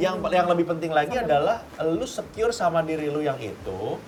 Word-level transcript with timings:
Yang 0.00 0.16
yang 0.32 0.48
lebih 0.48 0.64
penting 0.64 0.90
lagi 0.96 1.12
adalah 1.20 1.60
lu 1.84 2.08
secure 2.08 2.56
sama 2.56 2.80
diri 2.80 3.12
lu 3.12 3.20
yang 3.20 3.36
itu 3.36 4.00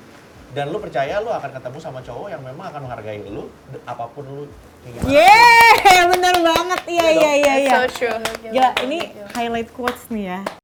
dan 0.56 0.68
lu 0.72 0.80
percaya 0.80 1.20
lu 1.20 1.28
akan 1.28 1.52
ketemu 1.52 1.78
sama 1.80 2.00
cowok 2.00 2.28
yang 2.32 2.40
memang 2.40 2.72
akan 2.72 2.80
menghargai 2.88 3.20
lu 3.28 3.48
apa 3.84 4.04
pun 4.12 4.24
lu 4.24 4.44
kayak 4.84 4.92
gimana. 5.00 5.12
Yeay, 5.12 6.00
bener 6.16 6.36
banget. 6.40 6.80
Iya, 6.88 7.06
iya, 7.12 7.32
iya, 7.36 7.54
iya. 7.60 7.72
So 7.72 7.80
true. 7.92 8.16
Gila, 8.48 8.70
ini 8.88 8.98
highlight 9.36 9.68
quotes 9.76 10.08
nih 10.08 10.24
ya. 10.32 10.61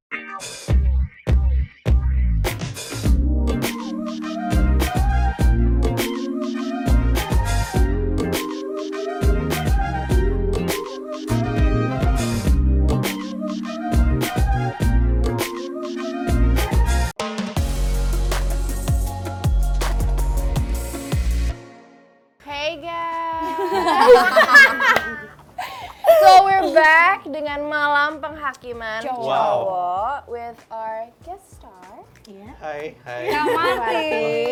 Hi. 32.79 32.95
Hi. 33.03 33.27
Kamate. 33.27 34.48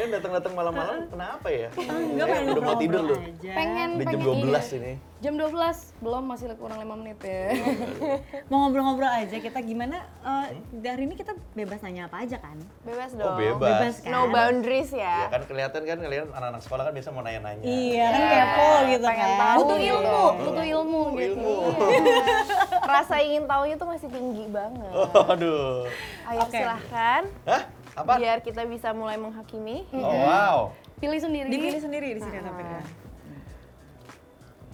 Kalian 0.00 0.16
datang-datang 0.16 0.56
malam-malam 0.56 0.96
kenapa 1.06 1.48
ya? 1.52 1.68
Enggak 1.76 2.24
Eh, 2.24 2.32
pengen 2.32 2.48
udah 2.48 2.62
mau 2.64 2.76
tidur 2.80 3.02
lu. 3.04 3.16
aja. 3.20 3.52
pengen 3.52 3.88
Udah 3.92 4.04
jam 4.06 4.16
pengen 4.16 4.40
12 4.40 4.48
iya. 4.48 4.78
ini. 4.80 4.92
jam 5.20 5.34
12 5.36 5.52
belum 6.00 6.22
masih 6.24 6.46
kurang 6.56 6.80
5 6.80 6.96
menit 6.96 7.18
ya 7.20 7.52
Mau 8.48 8.64
ngobrol-ngobrol 8.64 9.12
aja 9.12 9.36
kita 9.36 9.60
gimana 9.60 10.00
eh, 10.24 10.46
dari 10.72 11.04
ini 11.04 11.12
kita 11.12 11.36
bebas 11.52 11.84
nanya 11.84 12.08
apa 12.08 12.24
aja 12.24 12.40
kan? 12.40 12.56
Bebas 12.80 13.12
Oh, 13.12 13.28
dong. 13.28 13.36
bebas. 13.36 13.60
Bebas 13.76 13.94
kan? 14.00 14.08
No 14.08 14.20
boundaries 14.26 14.90
Ya 14.90 15.04
ya. 15.04 15.16
kan 15.28 15.42
kelihatan 15.44 15.80
kan 15.84 15.98
kalian 16.00 16.26
anak-anak 16.30 16.62
sekolah 16.62 16.82
kan 16.82 16.92
biasa 16.94 17.08
mau 17.10 17.20
nanya-nanya. 17.20 17.60
Iya, 17.60 18.06
kan 18.06 18.16
Iya, 18.16 18.32
kepo 18.32 18.68
gitu 18.88 19.04
pengen 19.04 19.20
kan. 19.20 19.36
tahu 19.38 19.58
butuh 19.60 19.76
gitu. 19.78 19.90
ilmu 19.92 20.24
butuh 20.40 20.64
ilmu 20.66 20.96
Oh, 21.02 21.12
gitu 21.12 21.28
ilmu. 21.36 21.54
Rasa 22.82 23.14
ingin 23.20 23.44
tahunya 23.44 23.76
tuh 23.76 23.88
masih 23.90 24.08
tinggi 24.08 24.44
banget. 24.48 24.92
Oh, 24.96 25.28
aduh. 25.28 25.84
Ayo 26.24 26.40
silahkan. 26.48 27.22
Hah? 27.44 27.62
Apa? 28.00 28.16
Biar 28.16 28.38
kita 28.40 28.64
bisa 28.64 28.96
mulai 28.96 29.20
menghakimi. 29.20 29.84
Oh, 29.92 30.00
wow. 30.08 30.58
pilih 31.00 31.16
sendiri 31.16 31.48
Dipilih 31.48 31.80
sendiri 31.80 32.08
di 32.12 32.20
sini 32.20 32.38
tapi 32.44 32.62
kan. 32.64 32.84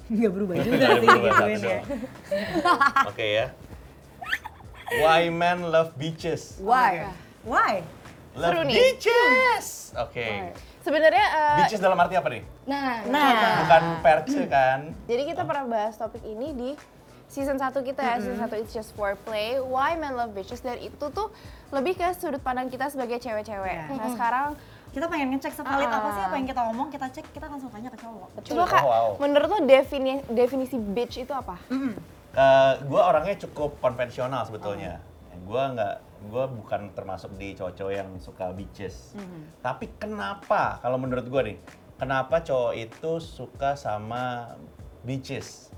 Nggak 0.07 0.33
berubah 0.35 0.55
juga 0.63 0.87
sih 1.03 1.09
satu 1.11 1.47
ya. 1.67 1.81
Oke 3.11 3.27
ya. 3.27 3.47
Why 5.03 5.27
men 5.35 5.67
love 5.67 5.95
beaches? 5.99 6.63
Why? 6.63 7.11
Why? 7.43 7.83
Love 8.39 8.53
Seru 8.55 8.63
nih. 8.67 8.75
beaches. 8.75 9.67
Oke. 9.99 10.55
Sebenarnya 10.87 11.27
eh, 11.27 11.57
Beaches 11.67 11.83
dalam 11.83 11.99
arti 11.99 12.15
apa 12.15 12.29
nih? 12.31 12.43
nah 12.71 13.03
Nah, 13.11 13.67
Bukan 13.67 13.83
perce 14.07 14.43
kan? 14.47 14.95
Jadi 15.11 15.23
kita 15.35 15.43
pernah 15.43 15.67
bahas 15.67 15.99
topik 15.99 16.23
ini 16.23 16.55
di 16.55 16.71
season 17.27 17.57
1 17.57 17.75
kita 17.83 18.01
ya, 18.01 18.15
season 18.19 18.39
1 18.39 18.55
It's 18.57 18.71
Just 18.71 18.95
Foreplay, 18.95 19.59
Why 19.59 19.95
Men 19.95 20.15
Love 20.15 20.33
Bitches, 20.33 20.61
dan 20.61 20.79
itu 20.79 21.07
tuh 21.11 21.29
lebih 21.69 21.95
ke 21.95 22.07
sudut 22.15 22.39
pandang 22.39 22.67
kita 22.67 22.87
sebagai 22.87 23.19
cewek-cewek. 23.19 23.77
Iya. 23.77 23.91
Nah 23.91 24.09
sekarang, 24.11 24.47
kita 24.91 25.07
pengen 25.07 25.29
ngecek 25.31 25.53
sevalid 25.53 25.85
Ah. 25.85 25.99
apa 25.99 26.09
sih 26.09 26.23
apa 26.23 26.35
yang 26.35 26.47
kita 26.47 26.63
omong, 26.65 26.89
kita 26.89 27.07
cek, 27.11 27.27
kita 27.31 27.47
langsung 27.47 27.69
tanya 27.69 27.91
ke 27.91 27.99
cowok. 27.99 28.29
coba 28.41 28.65
kak, 28.65 28.81
Oh, 28.81 28.89
wow. 28.89 29.09
menurut 29.19 29.49
lo 29.49 29.59
defini, 29.61 30.23
definisi 30.27 30.79
bitch 30.79 31.21
itu 31.21 31.33
apa? 31.33 31.59
Eh, 32.37 32.73
gue 32.81 33.01
orangnya 33.01 33.37
cukup 33.43 33.77
konvensional 33.79 34.45
sebetulnya. 34.45 35.01
Gue 35.45 35.63
nggak, 35.63 35.95
gue 36.27 36.45
bukan 36.55 36.81
termasuk 36.93 37.33
di 37.35 37.53
cowok-cowok 37.53 37.93
yang 37.93 38.09
suka 38.19 38.51
beaches. 38.51 39.13
Tapi 39.61 39.89
kenapa? 39.97 40.81
Kalau 40.81 40.97
menurut 40.97 41.25
gue 41.25 41.43
nih, 41.45 41.57
kenapa 41.97 42.41
cowok 42.41 42.73
itu 42.75 43.11
suka 43.19 43.75
sama 43.75 44.55
beaches? 45.03 45.69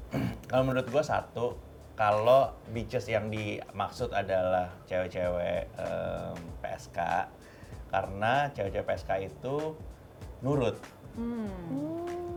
Kalau 0.49 0.63
menurut 0.65 0.89
gue 0.89 1.05
satu, 1.05 1.47
kalau 1.99 2.55
beaches 2.71 3.11
yang 3.11 3.29
dimaksud 3.29 4.15
adalah 4.15 4.71
cewek-cewek 4.87 5.67
em, 5.77 6.39
PSK, 6.63 6.99
karena 7.91 8.49
cewek-cewek 8.55 8.87
PSK 8.87 9.11
itu 9.27 9.75
nurut. 10.41 10.79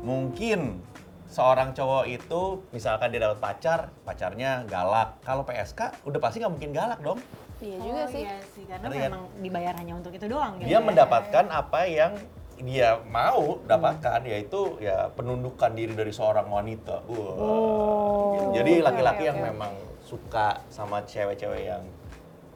Mungkin 0.01 0.81
seorang 1.29 1.71
cowok 1.71 2.05
itu 2.09 2.65
misalkan 2.75 3.13
dia 3.13 3.23
dapat 3.23 3.39
pacar, 3.39 3.79
pacarnya 4.03 4.67
galak. 4.67 5.21
Kalau 5.23 5.45
PSK 5.45 6.03
udah 6.03 6.19
pasti 6.19 6.41
nggak 6.41 6.53
mungkin 6.57 6.71
galak 6.73 6.99
dong. 6.99 7.21
Iya 7.61 7.77
juga 7.77 8.03
sih. 8.09 8.25
Iya 8.25 8.37
sih, 8.57 8.63
karena 8.65 8.87
memang 8.89 9.23
dibayar 9.37 9.73
hanya 9.77 9.93
untuk 9.93 10.11
itu 10.17 10.25
doang 10.25 10.57
gitu. 10.57 10.67
Dia 10.67 10.81
ya. 10.81 10.83
mendapatkan 10.83 11.45
apa 11.53 11.79
yang 11.85 12.17
dia 12.61 13.01
mau 13.09 13.59
dapatkan 13.65 14.23
yaitu 14.25 14.77
ya 14.79 15.09
penundukan 15.13 15.73
diri 15.73 15.93
dari 15.93 16.13
seorang 16.13 16.47
wanita. 16.47 17.03
Wah. 17.09 17.33
Oh. 17.37 18.53
Jadi 18.55 18.79
laki-laki 18.81 19.25
oke, 19.25 19.29
yang 19.29 19.39
oke. 19.41 19.47
memang 19.51 19.73
suka 20.01 20.61
sama 20.69 21.01
cewek-cewek 21.05 21.71
yang 21.71 21.83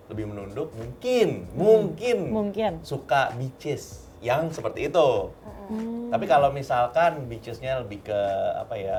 lebih 0.05 0.29
menunduk 0.29 0.69
mungkin 0.77 1.49
mungkin 1.57 2.17
Mungkin. 2.29 2.71
suka 2.85 3.33
beaches 3.37 4.05
yang 4.21 4.49
seperti 4.53 4.89
itu. 4.89 5.09
Tapi 6.13 6.25
kalau 6.29 6.53
misalkan 6.53 7.25
beachesnya 7.25 7.81
lebih 7.81 8.05
ke 8.05 8.19
apa 8.57 8.75
ya? 8.77 8.97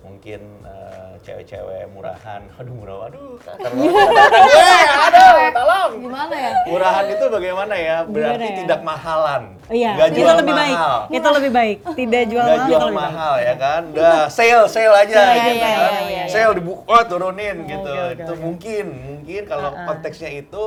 Mungkin 0.00 0.40
eh, 0.64 1.12
cewek-cewek 1.20 1.92
murahan. 1.92 2.40
Aduh, 2.58 2.72
murah. 2.72 3.06
Aduh, 3.06 3.36
banget. 3.36 3.68
Gue, 3.70 4.72
aduh, 4.96 5.36
tolong. 5.52 5.90
gimana 6.00 6.34
ya 6.34 6.52
Murahan 6.64 7.04
itu 7.06 7.24
bagaimana 7.28 7.74
ya? 7.76 7.96
Berarti 8.04 8.16
Gimana 8.40 8.44
ya? 8.46 8.58
tidak 8.64 8.80
mahalan. 8.80 9.42
Oh 9.60 9.74
iya, 9.74 9.90
Nggak 9.92 10.08
itu 10.08 10.18
jual 10.18 10.34
lebih 10.36 10.54
baik. 10.54 10.76
mahal. 10.76 10.98
Itu 11.06 11.28
lebih 11.30 11.52
baik. 11.52 11.76
Tidak 11.94 12.22
jual 12.26 12.42
Nggak 12.42 12.56
mahal. 12.56 12.66
jual 12.66 12.78
itu 12.78 12.86
lebih 12.86 12.96
baik. 12.96 13.12
mahal 13.12 13.34
ya 13.38 13.54
kan? 13.54 13.82
Udah 13.92 14.20
sale, 14.28 14.64
sale 14.66 14.94
aja 14.96 15.12
Iya, 15.12 15.32
gitu 15.36 15.50
iya, 15.50 15.68
kan. 15.68 15.90
iya, 15.92 16.00
iya, 16.02 16.22
Sale 16.26 16.52
dibuka, 16.56 16.98
turunin 17.04 17.56
gitu. 17.66 17.90
oke, 17.90 18.14
itu 18.16 18.32
oke. 18.32 18.40
mungkin, 18.40 18.84
mungkin 19.04 19.42
kalau 19.44 19.68
Uh-uh. 19.70 19.86
konteksnya 19.86 20.30
itu 20.32 20.62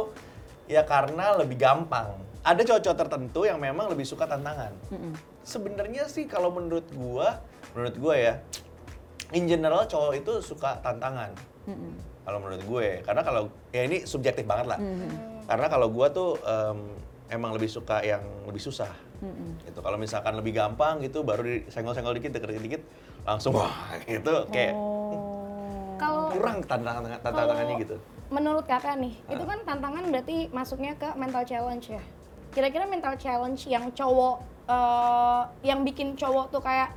ya 0.65 0.81
karena 0.83 1.25
lebih 1.35 1.57
gampang. 1.57 2.13
Ada 2.43 2.61
cowok-cowok 2.61 2.97
tertentu 2.99 3.41
yang 3.43 3.57
memang 3.57 3.87
lebih 3.87 4.03
suka 4.03 4.27
tantangan. 4.27 4.75
Sebenarnya 5.41 6.05
sih 6.05 6.23
kalau 6.23 6.51
menurut 6.51 6.83
gua, 6.91 7.39
menurut 7.71 7.95
gua 7.97 8.15
ya, 8.15 8.33
in 9.31 9.47
general 9.47 9.87
cowok 9.87 10.19
itu 10.19 10.33
suka 10.43 10.75
tantangan. 10.83 11.31
Kalau 12.23 12.39
menurut 12.39 12.63
gue, 12.63 12.87
karena 13.03 13.21
kalau 13.23 13.47
ya 13.71 13.87
ini 13.87 14.03
subjektif 14.03 14.43
banget 14.43 14.75
lah. 14.75 14.79
Karena 15.43 15.67
kalau 15.67 15.91
gua 15.91 16.07
tuh 16.07 16.39
em, 16.39 16.79
emang 17.27 17.51
lebih 17.51 17.67
suka 17.67 17.99
yang 18.03 18.23
lebih 18.47 18.59
susah. 18.59 18.91
Gitu. 19.63 19.79
Kalau 19.79 19.95
misalkan 19.95 20.35
lebih 20.35 20.55
gampang 20.55 20.99
gitu, 21.03 21.23
baru 21.23 21.43
disenggol-senggol 21.43 22.15
dikit, 22.19 22.35
deket-dikit, 22.35 22.83
langsung 23.23 23.55
wah 23.55 23.71
gitu 24.03 24.47
kayak 24.51 24.75
Oh. 24.75 25.95
kalau 25.95 26.35
kurang 26.35 26.59
tantangan 26.65 27.07
tantangannya 27.23 27.75
gitu. 27.79 27.95
menurut 28.27 28.65
kakak 28.67 28.99
nih 28.99 29.13
itu 29.29 29.43
kan 29.45 29.59
tantangan 29.63 30.03
berarti 30.09 30.49
masuknya 30.51 30.97
ke 30.99 31.07
mental 31.15 31.45
challenge 31.47 31.93
ya 31.93 32.03
kira-kira 32.51 32.83
mental 32.83 33.15
challenge 33.15 33.63
yang 33.69 33.87
cowok 33.93 34.41
eh, 34.67 35.41
yang 35.63 35.85
bikin 35.87 36.17
cowok 36.19 36.51
tuh 36.51 36.59
kayak 36.59 36.91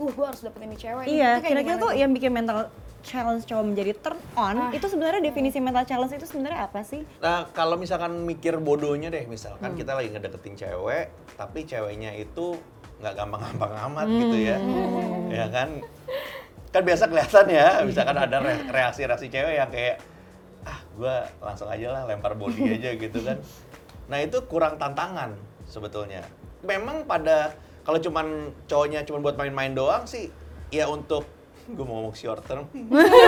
uh 0.00 0.10
gue 0.10 0.24
harus 0.24 0.40
dapetin 0.40 0.66
ini 0.66 0.76
cewek 0.76 1.04
nih." 1.04 1.12
Iya, 1.14 1.30
kira-kira 1.38 1.76
tuh 1.76 1.92
yang 1.92 2.10
bikin 2.10 2.32
mental 2.32 2.72
challenge 3.00 3.44
cowok 3.44 3.64
menjadi 3.66 3.92
turn 3.96 4.16
on, 4.34 4.56
Ah. 4.58 4.70
itu 4.70 4.84
sebenarnya 4.84 5.20
definisi 5.22 5.56
mental 5.56 5.84
challenge 5.84 6.12
itu 6.14 6.26
sebenarnya 6.26 6.64
apa 6.64 6.80
sih? 6.80 7.00
Nah, 7.18 7.48
kalau 7.50 7.76
misalkan 7.76 8.12
mikir 8.22 8.56
bodohnya 8.56 9.08
deh, 9.08 9.24
misalkan 9.24 9.72
kita 9.72 9.92
lagi 9.92 10.08
ngedeketin 10.10 10.52
cewek, 10.54 11.08
tapi 11.34 11.64
ceweknya 11.64 12.12
itu 12.14 12.60
nggak 12.98 13.14
gampang-gampang 13.14 13.72
amat 13.88 14.06
gitu 14.06 14.36
ya. 14.38 14.56
Ya 15.32 15.46
kan? 15.48 15.80
Kan 16.68 16.82
biasa 16.82 17.06
kelihatan 17.06 17.46
ya, 17.48 17.68
misalkan 17.82 18.14
ada 18.14 18.36
re- 18.36 18.66
reaksi-reaksi 18.76 19.26
cewek 19.26 19.54
yang 19.56 19.70
kayak, 19.70 19.96
ah 20.62 20.76
gua 20.92 21.24
langsung 21.40 21.66
aja 21.66 21.88
lah 21.90 22.02
lempar 22.04 22.34
body 22.34 22.76
aja 22.76 22.94
gitu 22.94 23.18
kan. 23.20 23.40
Nah 24.06 24.18
itu 24.18 24.38
kurang 24.44 24.76
tantangan 24.76 25.32
sebetulnya. 25.64 26.20
Memang 26.60 27.02
pada, 27.04 27.56
kalau 27.82 27.98
cuman 27.98 28.26
cowoknya 28.64 29.02
cuma 29.02 29.18
buat 29.18 29.34
main-main 29.34 29.70
doang 29.70 30.04
sih, 30.04 30.28
ya 30.68 30.86
untuk 30.86 31.24
gue 31.66 31.80
mau 31.80 32.02
ngomong 32.02 32.12
short 32.12 32.42
term. 32.44 32.66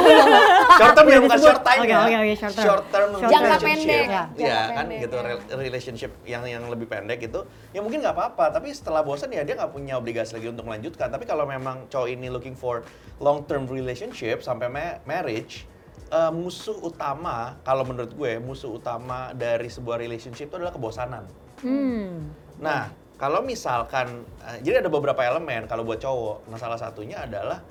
short 0.79 0.93
term 0.93 1.07
ya 1.07 1.19
bukan 1.21 1.39
short 1.39 1.63
time 1.63 1.81
Oke, 1.81 1.89
ya. 1.89 1.99
oke, 2.01 2.17
oke, 2.17 2.35
short 2.37 2.53
term. 2.53 2.65
Short 2.65 2.85
term 2.89 3.09
Short 3.13 3.31
Jangka 3.31 3.55
relationship. 3.55 4.03
pendek. 4.03 4.07
Ya, 4.11 4.27
Jangka 4.35 4.59
kan 4.67 4.75
pendek, 4.83 4.99
gitu 4.99 5.15
ya. 5.15 5.23
rel- 5.23 5.47
relationship 5.57 6.11
yang 6.25 6.43
yang 6.45 6.65
lebih 6.67 6.87
pendek 6.87 7.19
itu 7.23 7.41
ya 7.71 7.81
mungkin 7.81 8.03
nggak 8.03 8.11
apa-apa 8.13 8.51
tapi 8.53 8.71
setelah 8.71 9.01
bosan 9.01 9.31
ya 9.31 9.43
dia 9.43 9.55
nggak 9.55 9.71
punya 9.71 9.95
obligasi 9.95 10.35
lagi 10.35 10.49
untuk 10.49 10.65
melanjutkan 10.65 11.07
tapi 11.07 11.23
kalau 11.23 11.45
memang 11.45 11.87
cowok 11.87 12.09
ini 12.09 12.27
looking 12.29 12.53
for 12.53 12.83
long 13.19 13.45
term 13.45 13.65
relationship 13.65 14.41
sampai 14.41 14.67
ma- 14.67 14.99
marriage 15.05 15.65
eh, 16.09 16.33
musuh 16.33 16.83
utama 16.83 17.55
kalau 17.61 17.85
menurut 17.85 18.11
gue 18.11 18.33
musuh 18.39 18.75
utama 18.75 19.31
dari 19.33 19.69
sebuah 19.69 19.97
relationship 19.97 20.49
itu 20.49 20.57
adalah 20.57 20.73
kebosanan 20.73 21.25
Hmm. 21.63 22.27
Nah, 22.59 22.91
kalau 23.23 23.39
misalkan, 23.39 24.27
eh, 24.43 24.59
jadi 24.67 24.83
ada 24.83 24.91
beberapa 24.91 25.23
elemen 25.23 25.71
kalau 25.71 25.87
buat 25.87 26.03
cowok. 26.03 26.51
Nah, 26.51 26.59
salah 26.59 26.75
satunya 26.75 27.23
adalah 27.23 27.63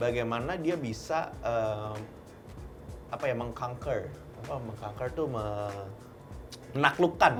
bagaimana 0.00 0.56
dia 0.56 0.80
bisa 0.80 1.28
em, 1.44 2.00
apa 3.12 3.24
ya 3.28 3.36
mengconquer 3.36 4.08
apa 4.40 4.54
mengkanker 4.64 5.08
tuh 5.12 5.28
me- 5.28 5.88
menaklukkan 6.72 7.36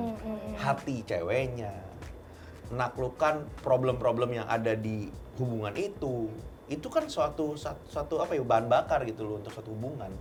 hati 0.60 1.00
ceweknya, 1.08 1.72
menaklukkan 2.68 3.48
problem-problem 3.64 4.44
yang 4.44 4.44
ada 4.44 4.76
di 4.76 5.08
hubungan 5.40 5.72
itu. 5.72 6.28
Itu 6.68 6.92
kan 6.92 7.08
suatu 7.08 7.56
suatu, 7.56 7.80
suatu 7.88 8.14
apa 8.20 8.36
ya 8.36 8.44
bahan 8.44 8.68
bakar 8.68 9.08
gitu 9.08 9.24
loh 9.24 9.40
untuk 9.40 9.56
suatu 9.56 9.72
hubungan. 9.72 10.12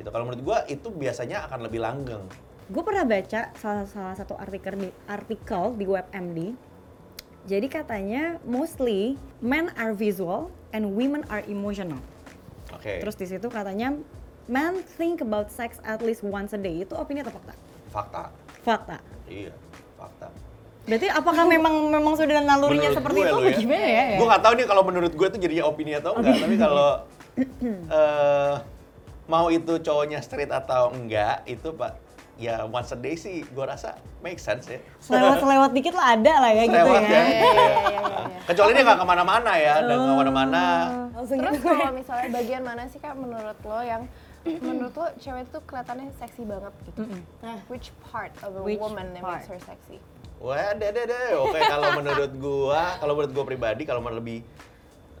Gitu. 0.00 0.08
Kalau 0.08 0.24
menurut 0.24 0.40
gua 0.40 0.58
itu 0.72 0.88
biasanya 0.88 1.44
akan 1.52 1.68
lebih 1.68 1.84
langgeng. 1.84 2.24
Gue 2.66 2.82
pernah 2.82 3.06
baca 3.06 3.54
salah, 3.62 3.86
salah 3.86 4.14
satu 4.18 4.34
artikel 4.34 4.74
di 4.74 4.90
artikel 5.06 5.78
di 5.78 5.86
WebMD. 5.86 6.38
Jadi 7.46 7.66
katanya 7.70 8.42
mostly 8.42 9.14
men 9.38 9.70
are 9.78 9.94
visual 9.94 10.50
and 10.74 10.98
women 10.98 11.22
are 11.30 11.46
emotional. 11.46 12.02
Oke. 12.74 12.98
Terus 12.98 13.14
di 13.14 13.26
situ 13.30 13.46
katanya 13.46 13.94
men 14.50 14.82
think 14.98 15.22
about 15.22 15.46
sex 15.54 15.78
at 15.86 16.02
least 16.02 16.26
once 16.26 16.50
a 16.50 16.58
day. 16.58 16.82
Itu 16.82 16.98
opini 16.98 17.22
atau 17.22 17.38
fakta? 17.38 17.54
fakta. 17.86 18.22
Fakta. 18.66 18.96
Iya, 19.30 19.54
fakta. 19.94 20.26
Berarti 20.90 21.06
apakah 21.06 21.44
memang 21.46 21.74
memang 21.86 22.18
sudah 22.18 22.42
nalurinya 22.42 22.90
Menurut 22.90 22.98
seperti 22.98 23.18
gue 23.22 23.30
itu 23.30 23.38
ya. 23.46 23.58
gimana 23.62 23.86
ya? 23.86 24.04
Gue 24.18 24.26
nggak 24.26 24.42
tahu 24.42 24.52
nih 24.58 24.66
kalau 24.66 24.82
menurut 24.82 25.12
gue 25.14 25.26
itu 25.30 25.38
jadinya 25.38 25.64
opini 25.70 25.92
atau 25.94 26.18
enggak, 26.18 26.34
tapi 26.42 26.54
kalau 26.58 26.90
eh, 28.02 28.54
mau 29.30 29.46
itu 29.54 29.72
cowoknya 29.78 30.18
straight 30.18 30.50
atau 30.50 30.90
enggak 30.90 31.46
itu 31.46 31.70
pak 31.70 32.05
ya 32.36 32.68
once 32.68 32.92
a 32.92 32.98
day 33.00 33.16
sih 33.16 33.40
gue 33.42 33.64
rasa 33.64 33.96
make 34.20 34.36
sense 34.36 34.68
ya. 34.68 34.80
Selewat-selewat 35.00 35.72
dikit 35.72 35.96
lah 35.96 36.16
ada 36.16 36.32
lah 36.44 36.50
ya 36.52 36.64
gitu 36.68 36.76
ya. 36.76 36.84
ya. 36.84 37.00
Iya, 37.00 37.22
iya, 37.24 37.44
iya, 37.56 38.00
iya. 38.04 38.38
Kecuali 38.44 38.70
dia 38.76 38.82
nggak 38.84 39.00
ke 39.00 39.06
mana-mana 39.08 39.52
ya, 39.56 39.74
dan 39.80 39.96
nggak 39.96 40.12
ke 40.12 40.20
mana-mana. 40.20 40.64
Langsung 41.16 41.38
Terus 41.40 41.56
gitu. 41.58 41.68
kalau 41.72 41.92
misalnya 41.96 42.28
bagian 42.28 42.62
mana 42.62 42.82
sih 42.92 43.00
kak 43.00 43.16
menurut 43.16 43.58
lo 43.64 43.80
yang 43.80 44.02
menurut 44.46 44.94
lo 44.94 45.06
cewek 45.18 45.48
tuh 45.50 45.60
kelihatannya 45.64 46.12
seksi 46.20 46.42
banget 46.44 46.74
gitu? 46.86 47.00
Nah, 47.42 47.58
which 47.72 47.90
part 48.04 48.30
of 48.44 48.54
a 48.54 48.62
Which 48.62 48.78
woman 48.78 49.16
that 49.16 49.24
makes 49.24 49.48
her 49.48 49.58
sexy? 49.58 49.98
Wah, 50.36 50.76
deh 50.76 50.92
deh 50.92 51.08
deh. 51.08 51.32
Oke, 51.40 51.58
kalau 51.64 51.96
menurut 51.96 52.32
gua, 52.36 53.00
kalau 53.00 53.16
menurut 53.16 53.32
gua 53.32 53.44
pribadi, 53.48 53.88
kalau 53.88 54.04
mau 54.04 54.12
lebih 54.12 54.44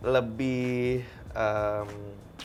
lebih 0.04 1.00
em, 1.32 1.88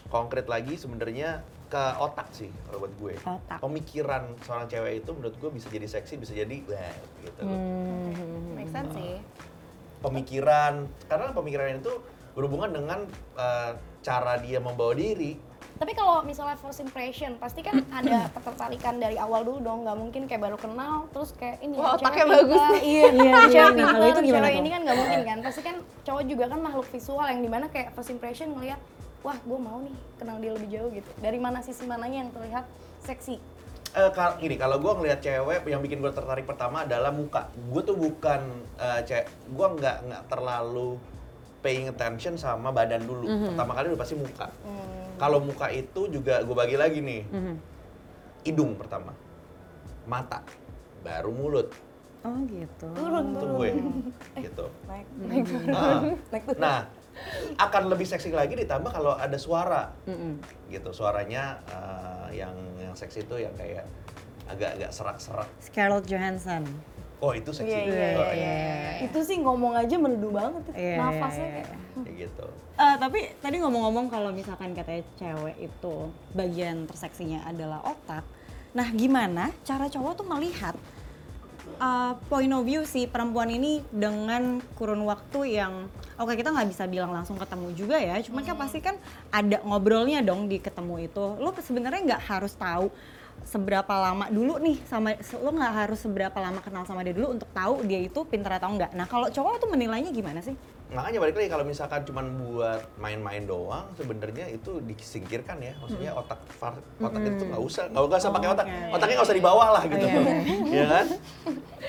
konkret 0.08 0.48
lagi 0.48 0.80
sebenarnya 0.80 1.44
ke 1.72 1.84
otak 2.04 2.28
sih 2.36 2.52
kalau 2.68 2.84
buat 2.84 2.94
gue. 3.00 3.14
Otak. 3.24 3.58
Pemikiran 3.64 4.36
seorang 4.44 4.68
cewek 4.68 4.94
itu 5.08 5.12
menurut 5.16 5.36
gue 5.40 5.50
bisa 5.56 5.68
jadi 5.72 5.88
seksi, 5.88 6.20
bisa 6.20 6.36
jadi 6.36 6.60
wah 6.68 6.96
gitu. 7.24 7.42
Hmm. 7.48 8.60
Make 8.60 8.72
sense 8.76 8.92
sih. 8.92 9.24
Pemikiran, 10.04 10.92
karena 11.08 11.32
pemikiran 11.32 11.80
itu 11.80 11.94
berhubungan 12.36 12.76
dengan 12.76 13.00
eh, 13.40 13.72
cara 14.04 14.36
dia 14.44 14.60
membawa 14.60 14.92
diri. 14.92 15.40
Tapi 15.82 15.98
kalau 15.98 16.22
misalnya 16.22 16.54
first 16.62 16.78
impression, 16.78 17.40
pasti 17.42 17.66
kan 17.66 17.82
ada 18.04 18.28
ketertarikan 18.36 19.00
dari 19.00 19.16
awal 19.18 19.48
dulu 19.48 19.64
dong, 19.64 19.80
nggak 19.88 19.98
mungkin 19.98 20.22
kayak 20.28 20.44
baru 20.44 20.58
kenal, 20.60 21.08
terus 21.10 21.32
kayak 21.40 21.58
ini 21.64 21.80
Wah, 21.80 21.96
cewek 21.96 22.04
otaknya 22.04 22.26
bagus 22.28 22.62
nih. 22.62 22.82
Iya, 22.92 23.06
Iya, 23.16 23.32
iya. 23.48 23.86
Kalau 23.90 24.08
itu 24.12 24.22
gimana 24.28 24.48
cewek 24.52 24.60
ini 24.60 24.70
kan 24.70 24.80
nggak 24.84 24.98
mungkin 25.00 25.22
kan. 25.24 25.38
Pasti 25.40 25.62
kan 25.64 25.76
cowok 26.04 26.24
juga 26.28 26.46
kan 26.52 26.60
makhluk 26.60 26.88
visual 26.92 27.26
yang 27.32 27.42
di 27.42 27.50
mana 27.50 27.66
kayak 27.72 27.96
first 27.96 28.12
impression 28.12 28.54
ngelihat, 28.54 28.78
wah 29.22 29.38
gue 29.38 29.60
mau 29.60 29.78
nih 29.80 29.94
kenal 30.16 30.38
dia 30.38 30.52
lebih 30.52 30.70
jauh 30.70 30.90
gitu. 30.92 31.10
Dari 31.18 31.38
mana 31.38 31.62
sisi 31.62 31.86
mananya 31.86 32.22
yang 32.22 32.32
terlihat 32.32 32.66
seksi? 33.00 33.38
Eh, 33.92 34.12
kal- 34.12 34.38
gini, 34.38 34.56
kalau 34.56 34.80
gue 34.80 34.92
ngelihat 34.94 35.20
cewek 35.20 35.68
yang 35.68 35.80
bikin 35.80 36.00
gue 36.00 36.10
tertarik 36.10 36.44
pertama 36.44 36.84
adalah 36.84 37.12
muka. 37.12 37.52
Gue 37.68 37.82
tuh 37.82 37.94
bukan 37.94 38.42
eh, 38.76 39.02
cewek, 39.04 39.28
gue 39.48 39.68
nggak 39.78 39.98
nggak 40.04 40.24
terlalu 40.28 40.96
paying 41.60 41.86
attention 41.88 42.34
sama 42.36 42.72
badan 42.72 43.04
dulu. 43.04 43.28
Pertama 43.52 43.72
kali 43.72 43.92
udah 43.92 44.00
pasti 44.00 44.16
muka. 44.16 44.48
Kalau 45.16 45.38
muka 45.38 45.70
itu 45.70 46.10
juga 46.10 46.42
gue 46.42 46.56
bagi 46.56 46.74
lagi 46.74 46.98
nih, 46.98 47.22
Mhm. 47.30 47.56
hidung 48.42 48.74
pertama, 48.74 49.14
mata, 50.04 50.42
baru 51.00 51.30
mulut. 51.30 51.70
Oh 52.22 52.38
gitu. 52.48 52.90
Turun, 52.92 53.26
Itu 53.28 53.38
turun. 53.38 53.54
gue, 53.56 53.70
gitu. 54.46 54.66
Naik. 54.88 55.06
Ah. 55.70 56.02
Naik 56.32 56.44
turun. 56.48 56.58
Nah, 56.58 56.80
akan 57.60 57.84
lebih 57.92 58.08
seksi 58.08 58.34
lagi 58.34 58.56
ditambah 58.58 58.92
kalau 58.92 59.14
ada 59.16 59.38
suara, 59.38 59.92
Mm-mm. 60.08 60.42
gitu. 60.72 60.90
Suaranya 60.96 61.60
eh, 61.70 62.42
yang 62.42 62.56
yang 62.80 62.94
seksi 62.96 63.28
itu 63.28 63.36
yang 63.40 63.54
kayak 63.56 63.86
agak-agak 64.50 64.92
serak-serak. 64.92 65.50
Scarlett 65.64 66.06
Johansson. 66.08 66.66
Oh 67.22 67.38
itu 67.38 67.54
seksi. 67.54 67.70
Iya, 67.70 67.82
iya, 67.86 68.10
Oh, 68.18 68.34
iya, 68.34 68.58
Itu 69.06 69.22
sih 69.22 69.38
ngomong 69.38 69.78
aja 69.78 69.94
merdu 70.02 70.34
banget, 70.34 70.74
Iya, 70.74 70.98
nafasnya 70.98 71.46
iya, 71.46 71.54
kayak. 71.54 71.70
Kayak 72.02 72.16
gitu. 72.18 72.48
Eh, 72.82 72.96
tapi 72.98 73.20
tadi 73.38 73.56
ngomong-ngomong 73.62 74.10
kalau 74.10 74.34
misalkan 74.34 74.74
katanya 74.74 75.06
cewek 75.22 75.70
itu 75.70 75.96
bagian 76.34 76.90
terseksinya 76.90 77.46
adalah 77.46 77.86
otak. 77.86 78.26
Nah, 78.74 78.88
gimana 78.90 79.54
cara 79.62 79.86
cowok 79.86 80.24
tuh 80.24 80.26
melihat 80.26 80.74
uh, 81.82 82.14
point 82.30 82.54
of 82.54 82.62
view 82.64 82.86
si 82.86 83.10
perempuan 83.10 83.50
ini 83.50 83.82
dengan 83.90 84.62
kurun 84.78 85.02
waktu 85.10 85.58
yang 85.58 85.90
oke 86.22 86.38
kita 86.38 86.54
nggak 86.54 86.70
bisa 86.70 86.86
bilang 86.86 87.10
langsung 87.10 87.42
ketemu 87.42 87.68
juga 87.74 87.98
ya. 87.98 88.22
Cuman 88.22 88.46
kan 88.46 88.56
pasti 88.56 88.80
kan 88.80 88.96
ada 89.34 89.58
ngobrolnya 89.66 90.22
dong 90.22 90.46
di 90.46 90.62
ketemu 90.62 91.10
itu. 91.10 91.26
Lo 91.42 91.50
sebenarnya 91.58 92.16
nggak 92.16 92.24
harus 92.30 92.54
tahu 92.54 92.94
seberapa 93.42 93.90
lama 93.90 94.30
dulu 94.30 94.62
nih 94.62 94.78
sama 94.86 95.18
lo 95.42 95.50
nggak 95.50 95.74
harus 95.74 96.00
seberapa 96.06 96.38
lama 96.38 96.62
kenal 96.62 96.86
sama 96.86 97.02
dia 97.02 97.18
dulu 97.18 97.34
untuk 97.34 97.50
tahu 97.50 97.82
dia 97.90 97.98
itu 97.98 98.22
pintar 98.30 98.62
atau 98.62 98.70
enggak. 98.70 98.94
Nah 98.94 99.10
kalau 99.10 99.34
cowok 99.34 99.66
tuh 99.66 99.70
menilainya 99.74 100.14
gimana 100.14 100.46
sih? 100.46 100.54
Makanya 100.92 101.24
balik 101.24 101.36
lagi 101.40 101.48
kalau 101.48 101.64
misalkan 101.64 102.04
cuma 102.04 102.20
buat 102.20 102.84
main-main 103.00 103.48
doang, 103.48 103.88
sebenarnya 103.96 104.52
itu 104.52 104.84
disingkirkan 104.84 105.56
ya. 105.58 105.72
Maksudnya 105.80 106.12
otak 106.12 106.44
far- 106.52 106.84
otak 107.00 107.24
itu 107.24 107.44
nggak 107.48 107.64
usah, 107.64 107.84
nggak 107.88 108.20
usah 108.20 108.30
pakai 108.30 108.48
Oh, 108.50 108.54
otak. 108.54 108.66
oke. 108.68 108.92
Otaknya 108.92 109.16
nggak 109.16 109.28
usah 109.32 109.38
dibawa 109.40 109.66
lah 109.72 109.84
gitu, 109.88 110.04
Oh, 110.04 110.12
iya, 110.12 110.28
ya 110.70 110.86
kan? 110.94 111.06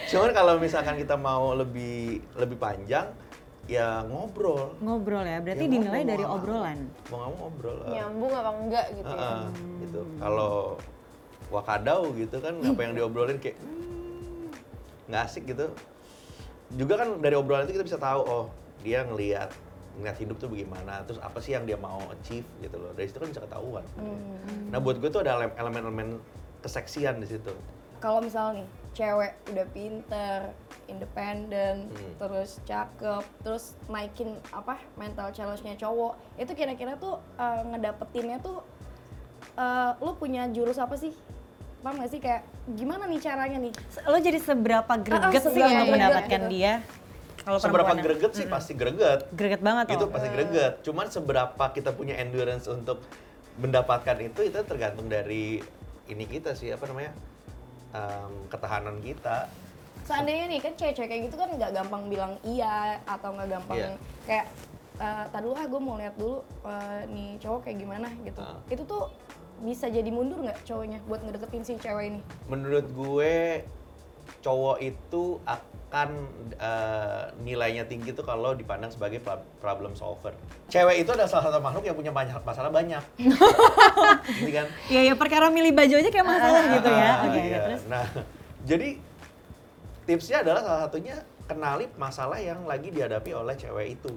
Cuman 0.07 0.31
kalau 0.31 0.55
misalkan 0.57 0.95
kita 0.97 1.19
mau 1.19 1.51
lebih 1.53 2.23
lebih 2.33 2.55
panjang, 2.57 3.11
ya 3.67 4.07
ngobrol. 4.07 4.79
Ngobrol 4.79 5.27
ya, 5.27 5.39
berarti 5.41 5.67
Ya, 5.67 5.71
dinilai 5.73 5.83
ngobrol, 5.99 6.13
dari 6.15 6.25
mau 6.25 6.35
obrolan. 6.39 6.79
mau. 6.79 7.03
Nggak 7.03 7.19
mau 7.19 7.33
ngobrol. 7.37 7.77
eh. 7.77 7.91
Nyambung 7.93 8.33
apa 8.33 8.51
enggak 8.57 8.87
gitu 8.93 9.11
ya? 9.11 9.19
Heeh, 9.19 9.43
gitu. 9.83 10.01
Kalau 10.17 10.55
wakadau 11.51 12.03
gitu 12.15 12.37
kan 12.39 12.55
apa 12.57 12.81
yang 12.81 12.93
diobrolin 12.95 13.37
kayak 13.37 13.59
"Hmm, 13.59 14.47
nggak 15.05 15.23
asik 15.27 15.43
gitu. 15.45 15.67
Juga 16.73 16.95
kan 16.97 17.19
dari 17.19 17.35
obrolan 17.35 17.67
itu 17.67 17.75
kita 17.75 17.85
bisa 17.85 17.99
tahu 17.99 18.23
oh 18.23 18.47
dia 18.83 19.03
ngelihat 19.03 19.51
ngelihat 19.93 20.17
hidup 20.19 20.37
tuh 20.41 20.49
bagaimana, 20.49 21.05
terus 21.05 21.21
apa 21.21 21.37
sih 21.37 21.53
yang 21.53 21.69
dia 21.69 21.77
mau 21.77 22.01
achieve 22.09 22.49
gitu 22.61 22.81
loh. 22.81 22.97
Dari 22.97 23.07
situ 23.07 23.21
kan 23.21 23.29
bisa 23.29 23.45
ketahuan. 23.45 23.85
Nah 24.73 24.81
buat 24.81 24.97
gue 24.97 25.09
tuh 25.09 25.21
ada 25.21 25.37
ele- 25.37 25.57
elemen-elemen 25.57 26.17
keseksian 26.61 27.19
di 27.19 27.29
situ. 27.29 27.53
kalau 27.99 28.19
misalnya 28.19 28.67
nih 28.67 28.69
cewek 28.99 29.33
udah 29.55 29.67
pinter, 29.71 30.39
independen, 30.91 31.87
Hmm. 31.87 32.13
terus 32.19 32.59
cakep, 32.67 33.23
terus 33.47 33.79
naikin 33.87 34.35
apa 34.51 34.75
mental 34.99 35.31
challenge-nya 35.31 35.79
cowok, 35.79 36.19
itu 36.35 36.51
kira-kira 36.51 36.99
tuh 36.99 37.23
eh, 37.39 37.63
ngedapetinnya 37.63 38.43
tuh 38.43 38.59
eh, 39.55 39.91
lu 40.03 40.19
punya 40.19 40.51
jurus 40.51 40.83
apa 40.83 40.99
sih? 40.99 41.15
Paham 41.79 42.03
gak 42.03 42.11
sih 42.11 42.19
kayak 42.19 42.43
gimana 42.75 43.07
nih 43.07 43.23
caranya 43.23 43.59
nih? 43.59 43.73
Lo 44.03 44.19
jadi 44.19 44.39
seberapa 44.39 44.93
greget 44.99 45.23
sih 45.39 45.51
seberapa 45.55 45.63
untuk 45.63 45.77
greget 45.79 45.93
mendapatkan 45.95 46.41
gitu. 46.43 46.51
dia? 46.51 46.73
Kalau 47.43 47.59
Seberapa 47.59 47.93
greget 47.99 48.33
sih 48.39 48.47
pasti 48.47 48.73
greget. 48.79 49.27
Greget 49.35 49.63
banget 49.63 49.99
itu 49.99 50.07
pasti 50.07 50.29
greget. 50.31 50.79
Cuman 50.87 51.11
seberapa 51.11 51.65
kita 51.75 51.91
punya 51.91 52.15
endurance 52.23 52.71
untuk 52.71 53.03
mendapatkan 53.59 54.17
itu 54.23 54.47
itu 54.47 54.59
tergantung 54.65 55.11
dari 55.11 55.59
ini 56.07 56.25
kita 56.25 56.55
sih 56.55 56.71
apa 56.71 56.87
namanya 56.87 57.13
em, 57.93 58.33
ketahanan 58.47 58.97
kita. 59.03 59.51
Seandainya 60.07 60.47
nih 60.51 60.59
kan 60.63 60.73
cewek-cewek 60.79 61.09
kayak 61.11 61.23
gitu 61.31 61.37
kan 61.39 61.49
nggak 61.51 61.73
gampang 61.75 62.03
bilang 62.11 62.33
iya 62.43 62.99
atau 63.07 63.35
nggak 63.35 63.49
gampang 63.59 63.77
Iya. 63.79 63.91
kayak 64.27 64.47
eh 65.03 65.25
tadi 65.35 65.43
dulu 65.43 65.55
ah 65.57 65.67
gue 65.67 65.81
mau 65.83 65.97
lihat 65.99 66.15
dulu 66.15 66.37
eh, 66.63 67.01
nih 67.11 67.31
cowok 67.43 67.61
kayak 67.67 67.79
gimana 67.83 68.09
gitu. 68.23 68.41
Ah. 68.43 68.59
Itu 68.71 68.83
tuh 68.87 69.11
bisa 69.63 69.87
jadi 69.91 70.11
mundur 70.11 70.43
nggak 70.43 70.63
cowoknya 70.63 70.99
buat 71.07 71.21
ngedeketin 71.27 71.63
si 71.67 71.75
cewek 71.79 72.07
ini? 72.07 72.21
Menurut 72.47 72.87
gue 72.91 73.35
cowok 74.43 74.79
itu 74.79 75.43
akan 75.43 75.72
eh, 75.93 77.23
nilainya 77.45 77.85
tinggi 77.85 78.17
tuh 78.17 78.25
kalau 78.25 78.57
dipandang 78.57 78.89
sebagai 78.89 79.21
problem 79.61 79.93
solver. 79.93 80.33
Cewek 80.73 81.05
itu 81.05 81.11
adalah 81.13 81.29
salah 81.29 81.53
satu 81.53 81.61
makhluk 81.61 81.85
yang 81.85 81.97
punya 81.97 82.09
banyak 82.09 82.41
masalah 82.41 82.73
banyak. 82.73 83.05
Ini 84.41 84.51
kan? 84.57 84.67
Iya 84.89 85.01
ya 85.13 85.15
perkara 85.15 85.53
milih 85.53 85.77
baju 85.77 85.95
aja 86.01 86.09
kayak 86.09 86.27
masalah 86.27 86.63
gitu 86.81 86.91
ya. 86.91 87.13
Ah, 87.13 87.27
Oke, 87.29 87.41
iya. 87.45 87.59
terus 87.69 87.85
Nah, 87.93 88.07
jadi 88.65 88.89
tipsnya 90.09 90.41
adalah 90.41 90.61
salah 90.65 90.81
satunya 90.89 91.17
kenali 91.45 91.85
masalah 92.01 92.39
yang 92.41 92.65
lagi 92.65 92.89
dihadapi 92.89 93.31
oleh 93.37 93.55
cewek 93.61 94.01
itu. 94.01 94.13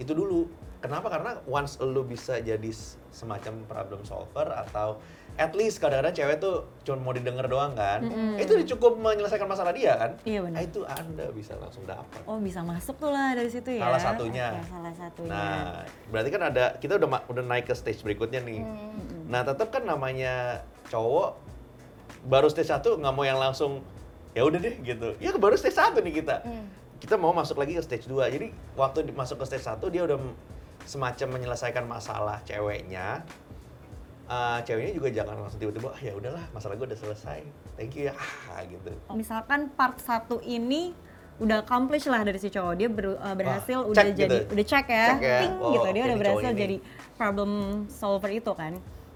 Itu 0.00 0.12
dulu. 0.16 0.48
Kenapa? 0.80 1.12
Karena 1.12 1.36
once 1.44 1.76
lu 1.82 2.08
bisa 2.08 2.40
jadi 2.40 2.70
semacam 3.12 3.64
problem 3.68 4.00
solver 4.08 4.48
atau 4.48 4.96
at 5.36 5.52
least 5.52 5.78
kadang-kadang 5.78 6.16
cewek 6.16 6.36
tuh 6.40 6.64
cuma 6.84 6.96
mau 7.00 7.12
didengar 7.12 7.44
doang 7.44 7.76
kan. 7.76 8.00
Itu 8.40 8.56
udah 8.56 8.66
cukup 8.76 8.92
menyelesaikan 8.96 9.44
masalah 9.44 9.72
dia 9.76 9.92
kan. 9.96 10.10
Iya, 10.24 10.40
benar. 10.44 10.56
Nah, 10.56 10.62
itu 10.64 10.80
Anda 10.88 11.26
bisa 11.32 11.52
langsung 11.60 11.84
dapat. 11.84 12.20
oh 12.24 12.40
bisa 12.40 12.64
masuk 12.64 12.96
tuh 12.96 13.12
lah 13.12 13.36
dari 13.36 13.52
situ 13.52 13.76
ya. 13.76 13.84
Salah 13.84 14.00
satunya. 14.00 14.46
Oke, 14.56 14.64
salah 14.72 14.94
satunya. 14.96 15.32
Nah, 15.32 15.84
berarti 16.08 16.28
kan 16.32 16.42
ada 16.48 16.64
kita 16.80 16.96
udah 16.96 17.08
udah 17.28 17.44
naik 17.44 17.68
ke 17.68 17.74
stage 17.76 18.00
berikutnya 18.00 18.40
nih. 18.40 18.64
Mm-mm. 18.64 19.28
Nah 19.28 19.44
tetap 19.44 19.68
kan 19.68 19.84
namanya 19.84 20.64
cowok 20.88 21.36
baru 22.26 22.48
stage 22.48 22.72
satu 22.72 22.96
nggak 22.98 23.14
mau 23.14 23.24
yang 23.28 23.38
langsung 23.38 23.84
ya 24.32 24.42
udah 24.44 24.58
deh 24.58 24.74
gitu. 24.80 25.14
Ya 25.20 25.36
baru 25.36 25.54
stage 25.60 25.76
satu 25.76 26.00
nih 26.00 26.24
kita. 26.24 26.40
Kita 26.96 27.20
mau 27.20 27.36
masuk 27.36 27.60
lagi 27.60 27.76
ke 27.76 27.82
stage 27.84 28.08
2. 28.08 28.24
Jadi 28.32 28.48
waktu 28.72 29.04
masuk 29.12 29.44
ke 29.44 29.44
stage 29.52 29.68
satu 29.68 29.92
dia 29.92 30.00
udah 30.08 30.16
semacam 30.88 31.36
menyelesaikan 31.36 31.84
masalah 31.84 32.40
ceweknya. 32.48 33.20
Eh, 34.26 34.58
ceweknya 34.66 34.90
juga 34.90 35.08
jangan 35.14 35.38
langsung 35.38 35.62
tiba-tiba 35.62 35.86
ah 35.86 36.00
ya 36.02 36.10
udahlah 36.10 36.42
masalah 36.50 36.74
gue 36.74 36.82
udah 36.82 36.98
selesai 36.98 37.46
thank 37.78 37.94
you 37.94 38.10
ya 38.10 38.14
ah 38.50 38.58
gitu 38.66 38.90
Misalkan 39.14 39.70
part 39.70 40.02
satu 40.02 40.42
ini 40.42 40.90
udah 41.38 41.62
accomplish 41.62 42.10
lah 42.10 42.26
dari 42.26 42.34
si 42.36 42.50
cowok 42.50 42.74
dia 42.74 42.88
ber- 42.90 43.14
uh, 43.14 43.36
berhasil 43.38 43.86
Wah, 43.86 43.92
udah 43.94 44.02
check 44.02 44.18
jadi 44.18 44.36
gitu. 44.42 44.50
udah 44.50 44.66
check 44.66 44.86
ya, 44.90 45.06
Check 45.06 45.22
ya. 45.22 45.38
ting 45.38 45.54
Oh, 45.62 45.70
gitu 45.70 45.88
dia 45.94 46.02
udah 46.02 46.18
berhasil 46.18 46.50
ini. 46.50 46.58
jadi 46.58 46.76
problem 47.14 47.50
solver 47.86 48.30
itu 48.32 48.50
kan. 48.50 48.72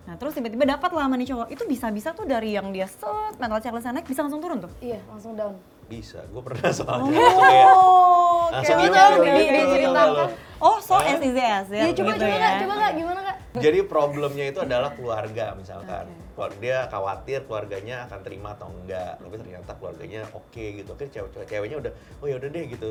Nah 0.06 0.14
terus 0.14 0.30
tiba-tiba 0.30 0.62
dapat 0.68 0.90
lah 0.94 1.04
sama 1.04 1.18
nih 1.18 1.26
cowok 1.26 1.48
itu 1.50 1.62
bisa-bisa 1.66 2.08
tuh 2.14 2.24
dari 2.24 2.54
yang 2.54 2.70
dia 2.70 2.86
set 2.86 3.34
mental 3.34 3.58
challenge 3.58 3.90
naik 3.90 4.06
bisa 4.06 4.22
langsung 4.22 4.38
turun 4.38 4.62
tuh. 4.62 4.70
Iya, 4.78 5.02
langsung 5.10 5.34
down. 5.34 5.58
Bisa 5.90 6.22
gue 6.24 6.38
pernah 6.40 6.70
soalnya 6.78 7.10
langsung 7.12 7.42
kayak 7.42 7.68
Oh, 7.70 8.46
Langsung 8.50 8.78
gimana 8.78 8.98
oke, 9.04 9.10
tuh? 9.12 9.22
di- 9.22 9.30
Gitu, 9.30 9.54
diceritakan. 9.56 10.08
gitu. 10.08 10.24
Oh, 10.60 10.76
so 10.78 10.94
as 10.96 11.18
easy 11.18 11.38
as 11.40 11.66
it 11.68 11.76
Iya, 11.76 11.90
coba 11.92 12.10
gitu 12.12 12.20
coba 12.20 12.28
ya. 12.28 12.38
Kak, 12.40 12.52
coba 12.60 12.74
Kak, 12.76 12.92
gimana 12.92 13.20
Kak? 13.22 13.36
Jadi 13.56 13.78
problemnya 13.84 14.44
itu 14.46 14.58
adalah 14.60 14.90
keluarga 14.90 15.46
misalkan. 15.54 16.04
Keluar- 16.32 16.56
Dia 16.56 16.78
khawatir 16.86 17.40
keluarganya 17.44 17.96
akan 18.04 18.18
terima 18.20 18.48
atau 18.52 18.68
enggak. 18.68 19.18
Tapi 19.18 19.34
ternyata 19.36 19.70
keluarganya 19.72 20.20
oke 20.30 20.64
gitu. 20.76 20.88
Akhirnya 20.88 21.12
cewek 21.12 21.46
ceweknya 21.46 21.76
udah 21.78 21.92
oh 22.16 22.26
ya 22.26 22.36
udah 22.36 22.48
deh 22.48 22.64
gitu. 22.68 22.90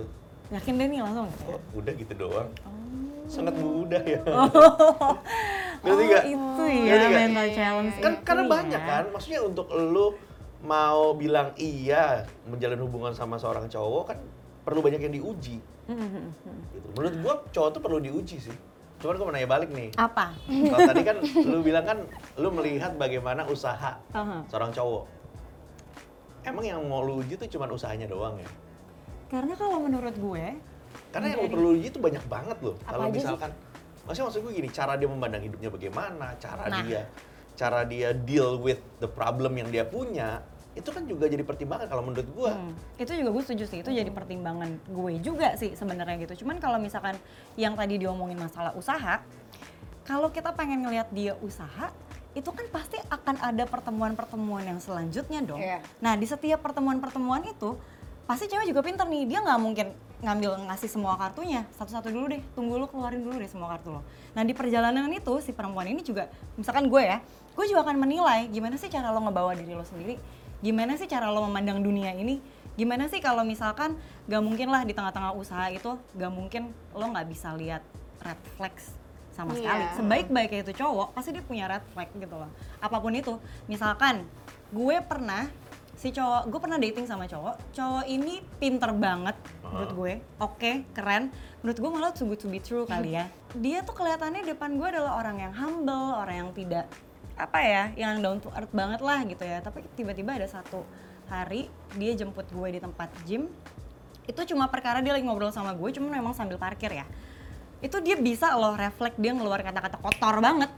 Yakin 0.50 0.74
deh 0.76 0.88
nih 0.88 1.00
langsung. 1.02 1.28
Oh, 1.46 1.60
udah 1.74 1.94
gitu 1.94 2.14
doang. 2.16 2.50
Oh. 2.62 2.74
Sangat 3.28 3.54
mudah 3.54 4.02
ya. 4.02 4.22
Oh, 4.26 5.14
Ngerti 5.82 6.04
nggak? 6.06 6.24
itu 6.26 6.64
ya 6.66 6.94
nggak? 6.98 7.12
mental 7.14 7.48
challenge 7.54 7.94
Kan 7.98 8.14
itu 8.14 8.24
karena 8.24 8.44
ya. 8.44 8.50
banyak 8.50 8.82
kan. 8.82 9.04
Maksudnya 9.12 9.40
untuk 9.42 9.68
lu 9.70 10.16
mau 10.60 11.16
bilang 11.16 11.56
iya 11.56 12.28
menjalin 12.48 12.80
hubungan 12.84 13.16
sama 13.16 13.40
seorang 13.40 13.72
cowok 13.72 14.04
kan 14.12 14.18
perlu 14.68 14.84
banyak 14.84 15.00
yang 15.00 15.14
diuji. 15.16 15.58
Gitu. 15.90 16.88
Menurut 16.94 17.16
gua 17.24 17.34
cowok 17.50 17.70
tuh 17.80 17.82
perlu 17.82 18.00
diuji 18.04 18.38
sih. 18.38 18.56
Cuman 19.00 19.16
gua 19.16 19.26
mau 19.32 19.34
nanya 19.34 19.48
balik 19.48 19.72
nih. 19.72 19.90
Apa? 19.96 20.36
Kalau 20.46 20.80
tadi 20.84 21.02
kan 21.08 21.18
lu 21.48 21.64
bilang 21.64 21.86
kan 21.88 21.98
lu 22.36 22.52
melihat 22.52 22.92
bagaimana 23.00 23.48
usaha 23.48 23.96
Aha. 24.12 24.44
seorang 24.52 24.76
cowok. 24.76 25.08
Emang 26.44 26.64
yang 26.64 26.84
mau 26.88 27.04
lu 27.04 27.24
uji 27.24 27.40
tuh 27.40 27.48
cuma 27.48 27.68
usahanya 27.72 28.08
doang 28.08 28.36
ya? 28.40 28.50
Karena 29.30 29.54
kalau 29.54 29.78
menurut 29.80 30.16
gue, 30.18 30.46
Karena 31.14 31.38
yang 31.38 31.46
lu 31.46 31.50
perlu 31.54 31.70
uji 31.78 31.88
tuh 31.94 32.02
banyak 32.02 32.24
banget 32.26 32.58
loh. 32.66 32.76
Kalau 32.82 33.06
aja 33.06 33.14
sih? 33.14 33.18
misalkan, 33.22 33.52
maksudnya 34.08 34.26
maksud 34.26 34.40
gue 34.42 34.54
gini, 34.58 34.70
cara 34.74 34.94
dia 34.98 35.06
memandang 35.06 35.44
hidupnya 35.46 35.70
bagaimana, 35.70 36.28
cara 36.42 36.66
Nah. 36.66 36.82
dia, 36.82 37.06
cara 37.60 37.84
dia 37.84 38.16
deal 38.16 38.56
with 38.56 38.80
the 39.04 39.10
problem 39.12 39.60
yang 39.60 39.68
dia 39.68 39.84
punya, 39.84 40.40
itu 40.80 40.90
kan 40.96 41.04
juga 41.04 41.28
jadi 41.28 41.44
pertimbangan 41.44 41.92
kalau 41.92 42.08
menurut 42.08 42.30
gua. 42.32 42.56
Hmm, 42.56 42.72
itu 42.96 43.12
juga 43.12 43.30
gue 43.36 43.44
setuju 43.44 43.64
sih 43.68 43.80
itu 43.84 43.92
jadi 43.92 44.08
pertimbangan 44.08 44.80
gue 44.88 45.14
juga 45.20 45.60
sih 45.60 45.76
sebenarnya 45.76 46.24
gitu. 46.24 46.48
Cuman 46.48 46.64
kalau 46.64 46.80
misalkan 46.80 47.20
yang 47.60 47.76
tadi 47.76 48.00
diomongin 48.00 48.40
masalah 48.40 48.72
usaha 48.80 49.20
kalau 50.08 50.32
kita 50.32 50.56
pengen 50.56 50.88
ngelihat 50.88 51.12
dia 51.12 51.36
usaha 51.44 51.92
itu 52.32 52.48
kan 52.54 52.64
pasti 52.72 52.96
akan 53.12 53.36
ada 53.44 53.68
pertemuan-pertemuan 53.68 54.64
yang 54.64 54.80
selanjutnya 54.80 55.42
dong. 55.44 55.60
Iya. 55.60 55.82
nah 56.00 56.14
di 56.16 56.30
setiap 56.30 56.62
pertemuan-pertemuan 56.64 57.44
itu 57.50 57.76
pasti 58.30 58.48
cewek 58.48 58.70
juga 58.72 58.86
pinter 58.86 59.04
nih. 59.10 59.26
Dia 59.28 59.44
nggak 59.44 59.60
mungkin 59.60 59.88
ngambil 60.20 60.68
ngasih 60.68 60.92
semua 60.92 61.16
kartunya 61.16 61.64
satu-satu 61.80 62.12
dulu 62.12 62.28
deh. 62.32 62.42
Tunggu 62.56 62.76
lu 62.76 62.86
keluarin 62.92 63.24
dulu 63.24 63.40
deh 63.40 63.48
semua 63.48 63.72
kartu 63.72 63.96
lo. 63.96 64.02
Nah 64.36 64.44
di 64.44 64.52
perjalanan 64.52 65.08
itu 65.12 65.40
si 65.40 65.56
perempuan 65.56 65.88
ini 65.88 66.04
juga 66.04 66.28
misalkan 66.60 66.92
gue 66.92 67.04
ya 67.04 67.18
gue 67.56 67.66
juga 67.68 67.84
akan 67.84 67.98
menilai 68.00 68.48
gimana 68.48 68.80
sih 68.80 68.88
cara 68.88 69.12
lo 69.12 69.20
ngebawa 69.24 69.56
diri 69.56 69.76
lo 69.76 69.84
sendiri? 69.84 70.16
Gimana 70.60 71.00
sih 71.00 71.08
cara 71.08 71.32
lo 71.32 71.44
memandang 71.48 71.80
dunia 71.80 72.12
ini? 72.16 72.40
Gimana 72.76 73.12
sih 73.12 73.20
kalau 73.20 73.44
misalkan 73.44 74.00
gak 74.32 74.40
mungkin 74.40 74.72
lah 74.72 74.88
di 74.88 74.96
tengah-tengah 74.96 75.36
usaha 75.36 75.68
itu 75.68 76.00
gak 76.16 76.32
mungkin 76.32 76.72
lo 76.96 77.06
nggak 77.12 77.28
bisa 77.28 77.52
lihat 77.60 77.84
red 78.24 78.40
flags 78.56 78.96
sama 79.36 79.56
Iya. 79.56 79.60
sekali. 79.60 79.84
Sebaik-baiknya 80.00 80.60
itu 80.68 80.74
cowok 80.80 81.16
pasti 81.16 81.36
dia 81.36 81.44
punya 81.44 81.68
red 81.68 81.84
flag 81.92 82.08
gitu 82.16 82.36
loh. 82.36 82.48
Apa 82.80 83.00
pun 83.04 83.12
itu 83.16 83.36
misalkan 83.68 84.24
gue 84.72 84.96
pernah 85.04 85.48
si 86.00 86.16
cowok 86.16 86.48
gue 86.48 86.60
pernah 86.64 86.80
dating 86.80 87.04
sama 87.04 87.28
cowok. 87.28 87.76
Cowok 87.76 88.06
ini 88.08 88.40
pinter 88.56 88.96
banget 88.96 89.36
menurut 89.68 89.92
gue. 89.92 90.14
Oke 90.40 90.88
keren. 90.96 91.28
Menurut 91.60 91.78
gue 91.84 91.90
malah 91.92 92.12
too 92.16 92.24
good 92.24 92.40
to 92.40 92.48
be 92.48 92.64
true 92.64 92.88
kali 92.88 93.20
ya. 93.20 93.28
Dia 93.52 93.84
tuh 93.84 94.00
kelihatannya 94.00 94.48
depan 94.48 94.80
gue 94.80 94.88
adalah 94.88 95.20
orang 95.20 95.44
yang 95.44 95.52
humble 95.52 96.16
orang 96.16 96.48
yang 96.48 96.50
tidak 96.56 96.88
apa 97.36 97.60
ya 97.64 97.84
yang 98.00 98.20
down 98.24 98.40
to 98.40 98.48
earth 98.56 98.72
banget 98.72 99.04
lah 99.04 99.20
gitu 99.28 99.44
ya. 99.44 99.60
Tapi 99.60 99.84
tiba-tiba 100.00 100.40
ada 100.40 100.48
satu 100.48 100.88
hari 101.28 101.68
dia 102.00 102.16
jemput 102.16 102.48
gue 102.48 102.68
di 102.72 102.80
tempat 102.80 103.12
gym. 103.28 103.52
Itu 104.24 104.48
cuma 104.48 104.72
perkara 104.72 105.04
dia 105.04 105.12
lagi 105.12 105.28
ngobrol 105.28 105.52
sama 105.52 105.76
gue 105.76 105.90
cuma 105.92 106.08
memang 106.08 106.32
sambil 106.32 106.56
parkir 106.56 106.96
ya. 106.96 107.04
Itu 107.84 108.00
dia 108.00 108.16
bisa 108.16 108.56
loh 108.56 108.80
refleks 108.80 109.20
dia 109.20 109.36
ngeluar 109.36 109.60
kata-kata 109.68 110.00
kotor 110.00 110.40
banget. 110.40 110.72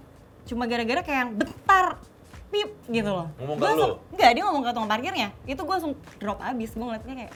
Cuma 0.49 0.65
gara-gara 0.65 1.05
kayak 1.05 1.19
yang 1.29 1.31
bentar 1.37 2.01
pip 2.51 2.69
gitu 2.85 3.09
loh 3.09 3.27
Ngomong 3.37 3.55
Gua 3.55 3.63
ke 3.63 3.71
langsung- 3.71 3.95
lu? 3.95 4.11
enggak 4.11 4.29
dia 4.29 4.43
ngomong 4.43 4.61
ke 4.61 4.69
tukang 4.69 4.89
parkirnya 4.89 5.27
itu 5.45 5.57
gue 5.57 5.73
langsung 5.73 5.93
drop 6.17 6.39
abis 6.39 6.69
gue 6.69 6.83
ngeliatnya 6.83 7.15
kayak 7.17 7.33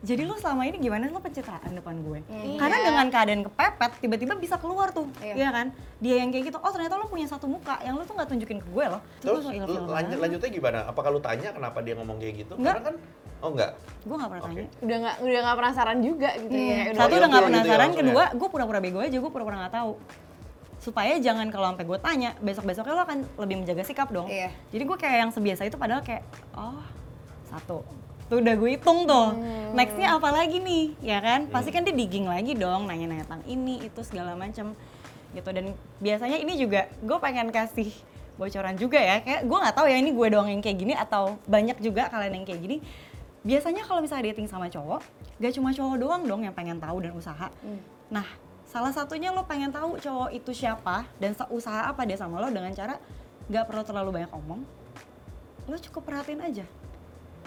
jadi 0.00 0.20
lu 0.22 0.36
selama 0.36 0.62
ini 0.64 0.76
gimana 0.78 1.08
lo 1.08 1.16
pencitraan 1.18 1.72
depan 1.72 1.96
gue 1.98 2.20
karena 2.54 2.76
Iya. 2.76 2.86
dengan 2.86 3.06
keadaan 3.08 3.40
kepepet 3.42 3.92
tiba-tiba 3.98 4.36
bisa 4.36 4.54
keluar 4.54 4.88
tuh 4.90 5.08
Iya. 5.18 5.32
iya 5.34 5.48
kan 5.50 5.66
dia 5.98 6.20
yang 6.20 6.28
kayak 6.28 6.44
gitu 6.46 6.58
oh 6.58 6.68
ternyata 6.68 6.94
lo 6.94 7.06
punya 7.06 7.24
satu 7.24 7.46
muka 7.46 7.80
yang 7.80 7.96
lu 7.96 8.04
tuh 8.04 8.12
nggak 8.12 8.28
tunjukin 8.28 8.58
ke 8.58 8.68
gue 8.68 8.84
loh 8.86 9.00
Terus 9.18 9.40
langsung 9.42 9.56
lu 9.56 9.88
lanjut, 9.88 10.18
lanjutnya 10.18 10.50
gimana? 10.50 10.78
Apakah 10.84 11.08
lu 11.08 11.18
tanya 11.18 11.50
kenapa 11.50 11.80
dia 11.80 11.94
ngomong 11.94 12.16
kayak 12.18 12.34
gitu? 12.38 12.52
Enggak. 12.54 12.76
Karena 12.76 12.84
kan, 12.84 12.94
oh 13.40 13.50
enggak. 13.50 13.70
gue 13.98 14.14
gak 14.14 14.28
pernah 14.28 14.42
Oke. 14.42 14.50
tanya 14.52 14.64
udah 14.78 14.96
nggak 15.00 15.16
udah 15.18 15.40
nggak 15.40 15.56
penasaran 15.56 15.98
juga 15.98 16.30
gitu 16.36 16.52
ya 16.52 16.60
udah 16.60 16.76
Hmm. 16.84 16.92
satu 16.94 17.08
udah 17.08 17.08
ilfil 17.08 17.24
nggak 17.24 17.40
gitu 17.40 17.48
ya 17.48 17.48
penasaran 17.56 17.90
kedua 17.94 18.12
ya? 18.22 18.36
gue 18.36 18.48
pura-pura 18.50 18.78
bego 18.78 18.98
aja 19.00 19.16
gue 19.16 19.30
pura-pura 19.32 19.56
nggak 19.58 19.74
tahu 19.74 19.92
supaya 20.84 21.16
jangan 21.16 21.48
kalau 21.48 21.72
sampai 21.72 21.88
gue 21.88 21.98
tanya 22.04 22.30
besok 22.44 22.68
besoknya 22.68 22.92
lo 22.92 23.02
akan 23.08 23.24
lebih 23.40 23.64
menjaga 23.64 23.82
sikap 23.88 24.12
dong. 24.12 24.28
Iya. 24.28 24.52
jadi 24.68 24.84
gue 24.84 24.96
kayak 25.00 25.18
yang 25.24 25.32
sebiasa 25.32 25.64
itu 25.64 25.80
padahal 25.80 26.04
kayak 26.04 26.20
oh 26.52 26.84
satu. 27.48 27.80
Tuh 28.28 28.40
udah 28.40 28.54
gue 28.56 28.70
hitung 28.76 29.08
tuh. 29.08 29.36
Nextnya 29.72 30.16
apa 30.16 30.28
lagi 30.32 30.60
nih? 30.60 30.96
Ya 31.00 31.20
kan? 31.24 31.48
Pasti 31.48 31.72
kan 31.72 31.84
dia 31.84 31.96
digging 31.96 32.28
lagi 32.28 32.52
dong 32.56 32.84
nanya-nanya 32.88 33.24
tentang 33.24 33.44
ini 33.48 33.84
itu 33.84 34.00
segala 34.04 34.36
macam 34.36 34.76
gitu. 35.32 35.48
Dan 35.48 35.72
biasanya 36.00 36.36
ini 36.40 36.56
juga 36.60 36.88
gue 37.00 37.18
pengen 37.20 37.48
kasih 37.48 37.92
bocoran 38.36 38.76
juga 38.76 39.00
ya. 39.00 39.20
Kayak 39.24 39.40
gue 39.44 39.58
nggak 39.60 39.76
tahu 39.76 39.86
ya 39.88 39.96
ini 40.00 40.10
gue 40.12 40.26
doang 40.32 40.48
yang 40.52 40.60
kayak 40.60 40.76
gini 40.76 40.92
atau 40.96 41.36
banyak 41.48 41.80
juga 41.80 42.12
kalian 42.12 42.42
yang 42.42 42.46
kayak 42.48 42.60
gini. 42.60 42.76
Biasanya 43.44 43.84
kalau 43.84 44.00
misalnya 44.00 44.32
dating 44.32 44.48
sama 44.48 44.72
cowok 44.72 45.04
gak 45.36 45.52
cuma 45.60 45.74
cowok 45.74 45.96
doang 46.00 46.22
dong 46.24 46.40
yang 46.48 46.54
pengen 46.56 46.80
tahu 46.80 47.04
dan 47.04 47.12
usaha. 47.12 47.52
Nah 48.08 48.24
salah 48.74 48.90
satunya 48.90 49.30
lo 49.30 49.46
pengen 49.46 49.70
tahu 49.70 50.02
cowok 50.02 50.34
itu 50.34 50.50
siapa 50.50 51.06
dan 51.22 51.38
usaha 51.54 51.86
apa 51.86 52.02
dia 52.02 52.18
sama 52.18 52.42
lo 52.42 52.50
dengan 52.50 52.74
cara 52.74 52.98
gak 53.46 53.70
perlu 53.70 53.86
terlalu 53.86 54.10
banyak 54.18 54.32
omong 54.34 54.66
lo 55.70 55.76
cukup 55.78 56.10
perhatiin 56.10 56.42
aja 56.42 56.66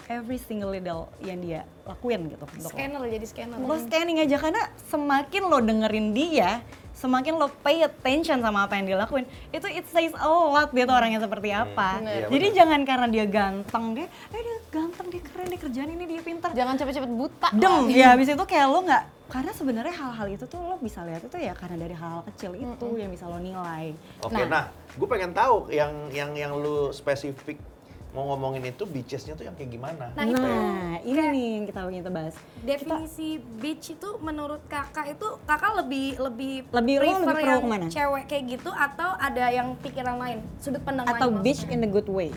every 0.08 0.40
single 0.40 0.72
little 0.72 1.12
yang 1.20 1.36
dia 1.44 1.68
lakuin 1.84 2.32
gitu 2.32 2.40
untuk 2.48 2.64
lo. 2.64 2.70
Scanner 2.72 3.02
jadi 3.12 3.26
scanner. 3.28 3.56
Lo 3.60 3.76
scanning 3.76 4.24
aja 4.24 4.40
karena 4.40 4.72
semakin 4.88 5.42
lo 5.44 5.58
dengerin 5.60 6.16
dia, 6.16 6.64
semakin 6.96 7.36
lo 7.36 7.52
pay 7.60 7.84
attention 7.84 8.40
sama 8.40 8.64
apa 8.64 8.80
yang 8.80 8.88
dia 8.88 8.96
lakuin, 8.96 9.28
itu 9.52 9.68
it 9.68 9.84
says 9.92 10.16
a 10.16 10.24
lot 10.24 10.72
dia 10.72 10.88
tuh 10.88 10.96
orangnya 10.96 11.20
seperti 11.20 11.52
apa. 11.52 12.00
Iya, 12.00 12.32
Jadi 12.32 12.46
jangan 12.56 12.80
karena 12.88 13.06
dia 13.12 13.24
ganteng 13.28 13.84
dia, 14.00 14.08
eh 14.32 14.40
dia 14.40 14.58
ganteng 14.72 15.06
dia 15.12 15.20
keren 15.20 15.46
dia 15.52 15.60
kerjaan 15.60 15.90
ini 15.92 16.04
dia 16.08 16.20
pintar. 16.24 16.56
jangan 16.56 16.74
cepet-cepet 16.80 17.12
buta 17.12 17.48
Dem, 17.52 17.92
ya 17.92 18.16
habis 18.16 18.32
itu 18.32 18.44
kayak 18.48 18.66
lo 18.72 18.80
nggak 18.88 19.17
karena 19.28 19.52
sebenarnya 19.52 19.92
hal-hal 19.92 20.26
itu 20.30 20.44
tuh 20.44 20.56
lo 20.58 20.76
bisa 20.78 21.04
lihat 21.04 21.20
itu 21.20 21.36
ya 21.36 21.52
karena 21.52 21.76
dari 21.78 21.92
hal-hal 21.92 22.24
kecil 22.26 22.52
itu 22.54 22.86
yang 22.94 23.08
bisa 23.08 23.24
lo 23.24 23.36
nilai. 23.38 23.92
Oke, 24.20 24.40
nah, 24.42 24.64
gue 24.90 25.04
pengen 25.06 25.32
tahu 25.32 25.68
yang 25.68 25.92
yang 26.10 26.32
yang 26.32 26.52
lu 26.54 26.88
spesifik 26.90 27.60
mau 28.08 28.24
ngomongin 28.26 28.64
itu 28.64 28.82
beaches-nya 28.82 29.36
tuh 29.36 29.44
yang 29.44 29.52
kayak 29.52 29.68
gimana? 29.70 30.08
Nah, 30.10 30.24
itu 30.24 30.40
Nah, 30.40 30.96
ini 30.98 31.20
nih 31.28 31.44
yang 31.52 31.64
kita 31.66 31.78
pengen 31.82 32.00
kita 32.00 32.08
bahas. 32.10 32.34
definisi 32.58 33.28
beach 33.54 33.92
itu 33.92 34.08
menurut 34.18 34.64
kakak 34.66 35.12
itu 35.12 35.28
kakak 35.44 35.72
lebih 35.76 36.16
lebih 36.18 36.54
Lebih- 36.70 36.98
lebih 36.98 37.14
prefer 37.14 37.34
pro 37.34 37.44
yang 37.44 37.60
ke 37.60 37.68
mana? 37.68 37.86
cewek 37.86 38.24
kayak 38.24 38.44
gitu 38.48 38.70
atau 38.70 39.10
ada 39.14 39.44
yang 39.50 39.76
pikiran 39.76 40.16
lain 40.16 40.38
sudut 40.56 40.80
pandang 40.80 41.04
Atau 41.04 41.28
lain 41.28 41.44
beach 41.44 41.62
in 41.62 41.76
maksudnya? 41.76 41.84
a 41.84 41.92
good 41.92 42.08
way. 42.08 42.30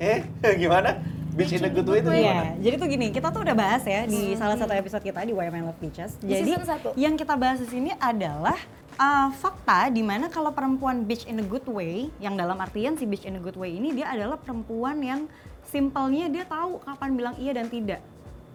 Eh, 0.00 0.24
gimana? 0.58 1.04
Beach 1.32 1.48
in 1.50 1.64
a 1.64 1.70
good 1.70 1.88
way 1.88 1.98
itu 1.98 2.10
Iya, 2.10 2.20
gimana? 2.20 2.52
jadi 2.60 2.74
tuh 2.76 2.88
gini, 2.88 3.06
kita 3.08 3.28
tuh 3.28 3.40
udah 3.40 3.56
bahas 3.56 3.82
ya 3.84 4.04
di 4.04 4.36
salah 4.36 4.52
satu 4.52 4.72
episode 4.72 5.00
kita 5.00 5.24
di 5.24 5.32
Why 5.32 5.48
Men 5.48 5.64
Love 5.64 5.80
Beaches. 5.80 6.12
Di 6.18 6.28
Jadi 6.30 6.52
yang 6.94 7.16
kita 7.16 7.34
bahas 7.34 7.56
di 7.56 7.68
sini 7.70 7.90
adalah 7.96 8.60
uh, 8.94 9.32
fakta 9.32 9.88
di 9.88 10.00
mana 10.00 10.28
kalau 10.28 10.52
perempuan 10.52 11.02
beach 11.02 11.24
in 11.24 11.40
a 11.40 11.46
good 11.46 11.64
way, 11.64 12.12
yang 12.18 12.36
dalam 12.36 12.56
artian 12.56 12.94
si 12.94 13.04
beach 13.04 13.24
in 13.24 13.34
a 13.34 13.42
good 13.42 13.56
way 13.56 13.72
ini 13.72 13.94
dia 13.94 14.12
adalah 14.12 14.36
perempuan 14.36 15.00
yang 15.00 15.24
simpelnya 15.64 16.28
dia 16.28 16.44
tahu 16.44 16.76
kapan 16.80 17.10
bilang 17.14 17.34
iya 17.36 17.52
dan 17.52 17.66
tidak. 17.66 18.00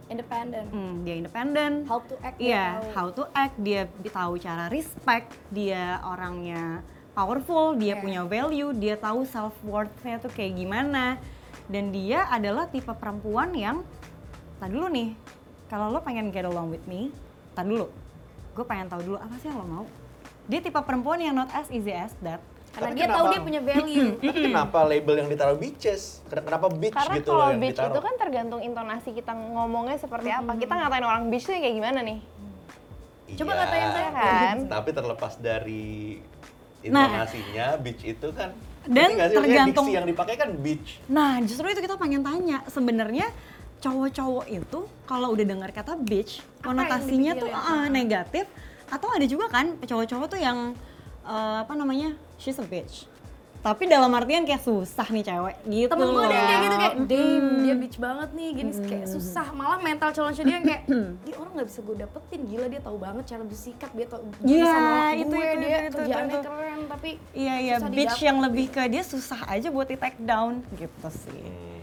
independent 0.07 0.69
Hmm, 0.69 1.03
dia 1.03 1.15
independen. 1.17 1.83
how 1.83 1.99
to 1.99 2.15
act 2.21 2.37
Iya, 2.37 2.79
tahu. 2.79 2.87
how 2.93 3.07
to 3.11 3.23
act, 3.33 3.55
dia 3.57 3.81
tahu 4.07 4.37
cara 4.37 4.69
respect, 4.69 5.27
dia 5.49 5.99
orangnya 6.01 6.79
powerful, 7.11 7.73
dia 7.73 7.91
Iya. 7.91 7.99
punya 7.99 8.21
value, 8.23 8.71
dia 8.71 8.95
tahu 8.95 9.25
self 9.25 9.51
worth-nya 9.61 10.15
tuh 10.17 10.29
kayak 10.29 10.55
gimana. 10.55 11.19
Dan 11.65 11.89
dia 11.89 12.27
adalah 12.27 12.65
tipe 12.65 12.91
perempuan 12.91 13.51
yang 13.51 13.81
Tadi 14.57 14.73
dulu 14.73 14.89
nih, 14.89 15.13
kalau 15.67 15.89
lo 15.89 16.01
pengen 16.01 16.29
get 16.29 16.41
along 16.41 16.67
with 16.67 16.81
me, 16.83 17.13
tadi 17.53 17.69
dulu. 17.71 17.93
Gue 18.51 18.65
pengen 18.65 18.89
tahu 18.89 19.01
dulu 19.03 19.17
apa 19.17 19.37
sih 19.37 19.45
yang 19.45 19.57
lo 19.57 19.65
mau. 19.65 19.85
Dia 20.43 20.59
tipe 20.59 20.79
perempuan 20.79 21.17
yang 21.19 21.37
not 21.37 21.49
as 21.51 21.69
easy 21.69 21.91
as 21.91 22.09
that. 22.19 22.41
Karena 22.67 22.89
Tapi 22.89 22.95
dia 22.95 23.05
tahu 23.05 23.13
kenapa- 23.19 23.29
dia 23.29 23.41
punya 23.43 23.61
value. 23.61 24.09
Tapi 24.23 24.39
kenapa 24.43 24.79
label 24.81 25.15
yang 25.15 25.29
ditaruh 25.29 25.53
bitches? 25.55 26.25
Ken- 26.25 26.41
Kenapa 26.41 26.67
bitch 26.67 26.89
Karena 26.91 27.15
gitu 27.15 27.29
kalau 27.29 27.37
loh 27.39 27.47
yang 27.47 27.61
bitch 27.61 27.77
ditaruh? 27.77 27.93
itu 27.93 28.01
kan 28.01 28.13
tergantung 28.17 28.61
intonasi 28.63 29.09
kita 29.13 29.31
ngomongnya 29.33 29.97
seperti 29.99 30.29
apa. 30.31 30.51
Kita 30.55 30.73
ngatain 30.73 31.05
orang 31.05 31.23
bitch 31.27 31.45
tuh 31.45 31.53
kayak 31.53 31.75
gimana 31.75 31.99
nih? 32.01 32.19
Coba 33.35 33.51
Iya, 33.51 33.57
ngatain 33.59 33.89
saya 33.91 34.09
kan. 34.11 34.55
Tapi 34.65 34.89
terlepas 34.91 35.33
dari 35.37 35.85
Nah. 36.83 37.05
intonasinya, 37.05 37.67
bitch 37.77 38.01
itu 38.07 38.27
kan 38.31 38.57
Dan 38.87 39.09
sih? 39.13 39.35
Tergantung- 39.35 39.91
yang 39.91 40.07
dipakai 40.07 40.35
kan 40.39 40.49
bitch. 40.55 41.03
Nah, 41.11 41.39
justru 41.43 41.67
itu 41.67 41.81
kita 41.83 41.99
pengen 41.99 42.23
tanya. 42.23 42.63
Sebenarnya 42.71 43.27
cowok-cowok 43.77 44.45
itu 44.49 44.79
kalau 45.05 45.31
udah 45.35 45.45
dengar 45.45 45.69
kata 45.69 45.99
bitch, 45.99 46.41
yang 46.41 46.63
konotasinya 46.63 47.31
tuh 47.37 47.49
ah, 47.51 47.85
negatif. 47.87 48.45
Atau 48.87 49.11
ada 49.11 49.25
juga 49.27 49.51
kan 49.51 49.75
cowok-cowok 49.83 50.27
tuh 50.31 50.39
yang 50.39 50.73
eh, 51.27 51.57
apa 51.61 51.73
namanya, 51.75 52.15
she's 52.39 52.57
a 52.57 52.65
bitch. 52.65 53.05
Tapi 53.67 53.83
dalam 53.83 54.07
artian 54.09 54.47
kayak 54.47 54.63
susah 54.63 55.03
nih 55.11 55.27
cewek 55.27 55.55
gitu 55.67 55.91
Temen 55.91 56.07
gue 56.07 56.23
ada 56.23 56.31
yang 56.31 56.47
kayak 56.47 56.61
gitu 56.63 56.75
kayak, 56.77 56.95
damn 57.03 57.47
dia 57.59 57.75
bitch 57.75 57.97
banget 57.99 58.29
nih, 58.31 58.49
gini 58.55 58.71
kayak 58.79 59.07
susah. 59.11 59.47
Malah 59.51 59.79
mental 59.81 60.09
challenge 60.15 60.39
dia 60.39 60.55
yang 60.55 60.63
kayak, 60.63 60.83
dia 61.19 61.35
orang 61.35 61.51
nggak 61.51 61.67
bisa 61.67 61.79
gue 61.83 61.95
dapetin, 61.99 62.41
gila 62.47 62.67
dia 62.71 62.79
tahu 62.79 62.95
banget 62.95 63.23
cara 63.27 63.43
bersikap, 63.43 63.91
dia 63.91 64.07
tahu 64.07 64.23
Iya, 64.39 64.63
bisa 64.63 64.77
nolak 64.77 65.11
itu, 65.11 65.27
gue, 65.27 65.43
itu, 65.43 65.59
dia 65.59 65.67
itu, 65.67 65.83
itu, 65.83 65.97
kerjaannya 65.99 66.31
itu. 66.31 66.47
keren, 66.47 66.79
tapi 66.87 67.09
Iya 67.35 67.55
iya, 67.59 67.75
bitch 67.83 67.91
didapet. 67.91 68.23
yang 68.23 68.37
lebih 68.39 68.65
ke 68.71 68.81
dia 68.87 69.03
susah 69.03 69.39
aja 69.45 69.67
buat 69.67 69.91
di 69.91 69.97
take 69.99 70.19
down 70.23 70.63
gitu 70.71 71.09
sih. 71.11 71.43
Hmm. 71.43 71.75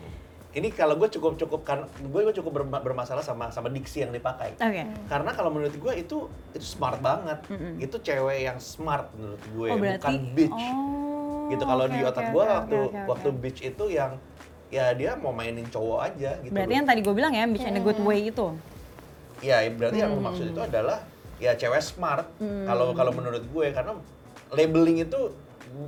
Ini 0.54 0.70
kalau 0.70 0.94
gue 0.94 1.10
cukup 1.10 1.34
cukup 1.34 1.66
kan 1.66 1.82
gue 1.98 2.20
cukup 2.32 2.62
berma- 2.62 2.78
bermasalah 2.78 3.20
sama 3.20 3.50
sama 3.50 3.66
diksi 3.68 4.06
yang 4.06 4.14
dipakai. 4.14 4.54
Oke. 4.54 4.86
Karena 5.04 5.34
kalau 5.34 5.50
menurut 5.50 5.74
gue 5.74 5.92
itu 5.98 6.30
itu 6.54 6.62
smart 6.64 7.02
banget. 7.02 7.42
Itu 7.76 7.98
cewek 7.98 8.38
yang 8.40 8.62
smart 8.62 9.10
menurut 9.18 9.42
gue, 9.50 9.68
Oh 9.68 9.76
berarti 9.76 9.98
bukan 9.98 10.14
bitch. 10.30 10.54
Oh, 10.54 11.03
gitu 11.46 11.62
kalau 11.62 11.84
oke, 11.84 11.92
di 11.92 12.00
otak 12.00 12.24
oke, 12.24 12.32
gue 12.32 12.42
oke, 12.42 12.52
waktu 12.54 12.76
oke, 12.78 12.88
oke. 12.94 13.06
waktu 13.06 13.28
bitch 13.34 13.60
itu 13.62 13.84
yang 13.90 14.12
ya 14.68 14.90
dia 14.90 15.14
mau 15.14 15.30
mainin 15.30 15.66
cowok 15.66 16.00
aja 16.02 16.40
gitu. 16.40 16.50
Berarti 16.50 16.66
loh. 16.68 16.78
yang 16.78 16.86
tadi 16.86 17.00
gue 17.00 17.14
bilang 17.14 17.32
ya, 17.32 17.44
bitch 17.44 17.62
in 17.62 17.76
a 17.76 17.82
good 17.82 18.00
way 18.00 18.26
itu. 18.26 18.46
Iya, 19.38 19.56
berarti 19.70 19.98
yang 19.98 20.10
gue 20.10 20.18
Hmm. 20.18 20.28
maksud 20.30 20.46
itu 20.48 20.60
adalah 20.60 20.98
ya 21.36 21.52
cewek 21.52 21.78
smart. 21.78 22.26
Kalau 22.40 22.90
kalau 22.92 23.12
menurut 23.12 23.44
gue 23.44 23.66
karena 23.70 23.92
labeling 24.50 25.02
itu 25.02 25.20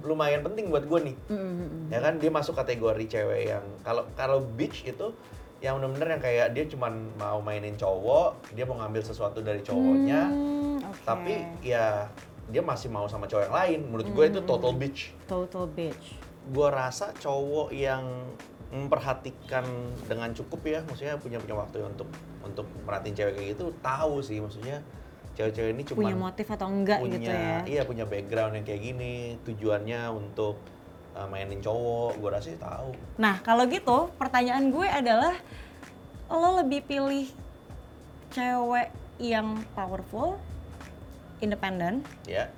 lumayan 0.02 0.42
penting 0.42 0.68
buat 0.68 0.84
gue 0.84 1.00
nih. 1.04 1.16
Hmm, 1.26 1.88
Ya 1.88 1.98
kan 2.00 2.18
dia 2.18 2.28
masuk 2.28 2.52
kategori 2.52 3.04
cewek 3.06 3.42
yang 3.48 3.64
kalau 3.80 4.02
kalau 4.12 4.38
bitch 4.42 4.82
itu 4.84 5.14
yang 5.56 5.80
bener-bener 5.80 6.18
yang 6.18 6.22
kayak 6.22 6.46
dia 6.52 6.64
cuman 6.66 6.92
mau 7.16 7.40
mainin 7.40 7.75
cowok, 7.75 8.52
dia 8.52 8.62
mau 8.62 8.76
ngambil 8.76 9.00
sesuatu 9.00 9.40
dari 9.40 9.62
cowoknya, 9.62 10.28
Hmm, 10.28 10.76
oke. 10.84 11.00
tapi 11.02 11.32
ya 11.64 12.10
dia 12.46 12.62
masih 12.62 12.88
mau 12.88 13.06
sama 13.10 13.26
cowok 13.26 13.50
yang 13.50 13.56
lain. 13.56 13.78
Menurut 13.90 14.08
gue 14.10 14.24
itu 14.30 14.40
total 14.46 14.72
bitch. 14.74 15.00
total 15.26 15.66
bitch. 15.66 16.18
Gue 16.46 16.68
rasa 16.70 17.10
cowok 17.18 17.74
yang 17.74 18.06
memperhatikan 18.66 19.62
dengan 20.10 20.34
cukup 20.34 20.60
ya, 20.66 20.80
maksudnya 20.82 21.14
punya 21.22 21.38
punya 21.38 21.54
waktu 21.54 21.86
untuk 21.86 22.10
untuk 22.42 22.66
merhatiin 22.82 23.14
cewek 23.14 23.32
kayak 23.38 23.48
gitu, 23.54 23.64
tahu 23.78 24.18
sih 24.22 24.42
maksudnya 24.42 24.82
cewek-cewek 25.38 25.70
ini 25.70 25.82
cuma 25.86 25.98
Punya 26.02 26.18
motif 26.18 26.46
atau 26.50 26.66
enggak 26.66 26.98
punya 26.98 27.18
gitu 27.20 27.30
ya. 27.30 27.58
iya 27.68 27.82
punya 27.86 28.04
background 28.08 28.58
yang 28.58 28.66
kayak 28.66 28.82
gini, 28.82 29.38
tujuannya 29.46 30.00
untuk 30.10 30.58
uh, 31.14 31.26
mainin 31.30 31.62
cowok, 31.62 32.18
gue 32.18 32.30
rasa 32.30 32.46
sih 32.50 32.58
tahu. 32.58 32.90
Nah, 33.22 33.38
kalau 33.46 33.70
gitu 33.70 34.10
pertanyaan 34.18 34.72
gue 34.74 34.86
adalah 34.86 35.34
lo 36.26 36.58
lebih 36.58 36.82
pilih 36.82 37.30
cewek 38.34 38.90
yang 39.23 39.62
powerful, 39.78 40.42
independen, 41.38 42.00
Ya, 42.25 42.49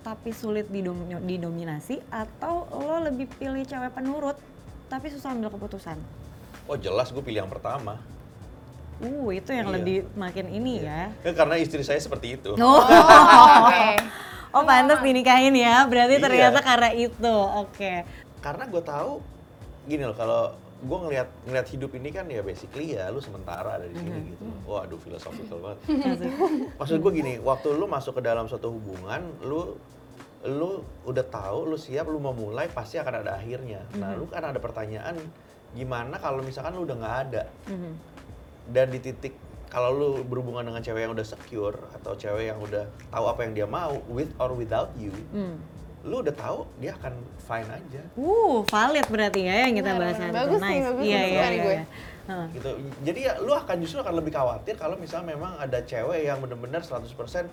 tapi 0.00 0.30
sulit 0.30 0.66
didom- 0.66 1.04
didominasi 1.20 2.00
atau 2.08 2.64
lo 2.70 3.02
lebih 3.02 3.26
pilih 3.32 3.62
cewek 3.62 3.92
penurut 3.92 4.38
tapi 4.86 5.08
susah 5.08 5.30
ambil 5.30 5.50
keputusan? 5.50 5.98
oh 6.64 6.76
jelas 6.76 7.08
gue 7.08 7.20
pilih 7.20 7.42
yang 7.42 7.48
pertama. 7.48 7.96
Uh, 8.98 9.30
itu 9.30 9.48
yang 9.48 9.68
Iya. 9.68 9.74
lebih 9.74 9.98
makin 10.12 10.46
ini 10.48 10.82
ya. 10.82 11.08
Ya, 11.22 11.30
karena 11.30 11.54
istri 11.54 11.80
saya 11.80 11.96
seperti 11.96 12.34
itu. 12.34 12.52
Oh, 12.54 12.82
Oke. 13.62 13.94
oh 14.50 14.64
pantas 14.64 14.98
dinikahin 15.00 15.54
ya. 15.54 15.86
Berarti 15.86 16.18
Iya. 16.18 16.24
ternyata 16.24 16.58
karena 16.60 16.90
itu. 16.90 17.34
Oke. 17.56 18.02
Karena 18.38 18.66
gue 18.66 18.82
tahu 18.82 19.22
gini 19.84 20.02
loh 20.02 20.12
kalau 20.12 20.50
gue 20.78 20.98
ngelihat 21.00 21.28
ngelihat 21.42 21.68
hidup 21.68 21.90
ini 21.92 22.08
kan 22.08 22.26
ya 22.26 22.38
basically 22.40 22.94
ya 22.94 23.08
lu 23.08 23.18
sementara 23.18 23.76
ada 23.76 23.84
di 23.84 23.94
sini 23.94 24.10
Mm-hmm. 24.10 24.30
gitu. 24.30 24.44
Waduh 24.64 24.96
philosophical 24.96 25.58
banget. 25.58 25.78
Maksud 26.78 26.96
gue 26.98 27.12
gini, 27.12 27.34
waktu 27.40 27.68
lu 27.72 27.84
masuk 27.84 28.14
ke 28.14 28.22
dalam 28.22 28.46
suatu 28.46 28.70
hubungan, 28.70 29.20
lu 29.40 29.74
lu 30.40 30.70
udah 31.02 31.24
tahu, 31.24 31.66
lu 31.66 31.76
siap, 31.76 32.06
lu 32.06 32.16
mau 32.16 32.30
mulai 32.30 32.66
pasti 32.68 32.94
akan 32.94 33.14
ada 33.18 33.34
akhirnya. 33.34 33.82
Nah, 33.92 34.14
Mm-hmm. 34.14 34.18
lu 34.18 34.24
kan 34.26 34.42
ada 34.44 34.58
pertanyaan 34.58 35.18
gimana 35.68 36.16
kalau 36.16 36.40
misalkan 36.40 36.72
lu 36.72 36.82
udah 36.82 36.96
nggak 36.96 37.16
ada 37.26 37.42
Mhm. 37.66 37.92
dan 38.68 38.88
di 38.88 38.98
titik 38.98 39.36
kalau 39.68 39.92
lu 39.92 40.10
berhubungan 40.22 40.64
dengan 40.64 40.80
cewek 40.80 41.02
yang 41.02 41.12
udah 41.12 41.26
secure 41.26 41.76
atau 41.92 42.16
cewek 42.16 42.48
yang 42.48 42.56
udah 42.56 42.88
tahu 43.10 43.24
apa 43.26 43.40
yang 43.42 43.52
dia 43.52 43.66
mau 43.66 44.00
with 44.08 44.32
or 44.38 44.54
without 44.54 44.88
you, 44.94 45.12
Hmm. 45.28 45.60
Lu 46.06 46.22
udah 46.22 46.30
tahu 46.30 46.58
dia 46.78 46.94
akan 46.94 47.14
fine 47.40 47.68
aja. 47.68 48.02
Uh, 48.14 48.62
valid 48.64 49.06
berarti 49.06 49.40
ya 49.42 49.66
yang 49.66 49.74
kita 49.74 49.90
bahas 49.94 50.16
nanti. 50.16 50.34
Bagus 50.34 50.60
nih, 50.60 50.68
nice. 50.70 50.86
bagus, 50.86 51.04
Iya, 51.04 51.18
bagus 51.18 51.32
iya, 51.32 51.46
iya, 51.48 51.58
gue. 51.58 51.74
iya. 51.74 51.84
Heeh. 52.28 52.46
gitu. 52.52 52.70
Jadi 53.02 53.20
ya 53.24 53.32
lu 53.40 53.52
akan 53.52 53.76
justru 53.80 53.98
akan 53.98 54.14
lebih 54.14 54.32
khawatir 54.32 54.74
kalau 54.76 54.94
misalnya 54.94 55.32
memang 55.32 55.56
ada 55.56 55.80
cewek 55.80 56.22
yang 56.22 56.38
bener-bener 56.38 56.78
100% 56.78 57.48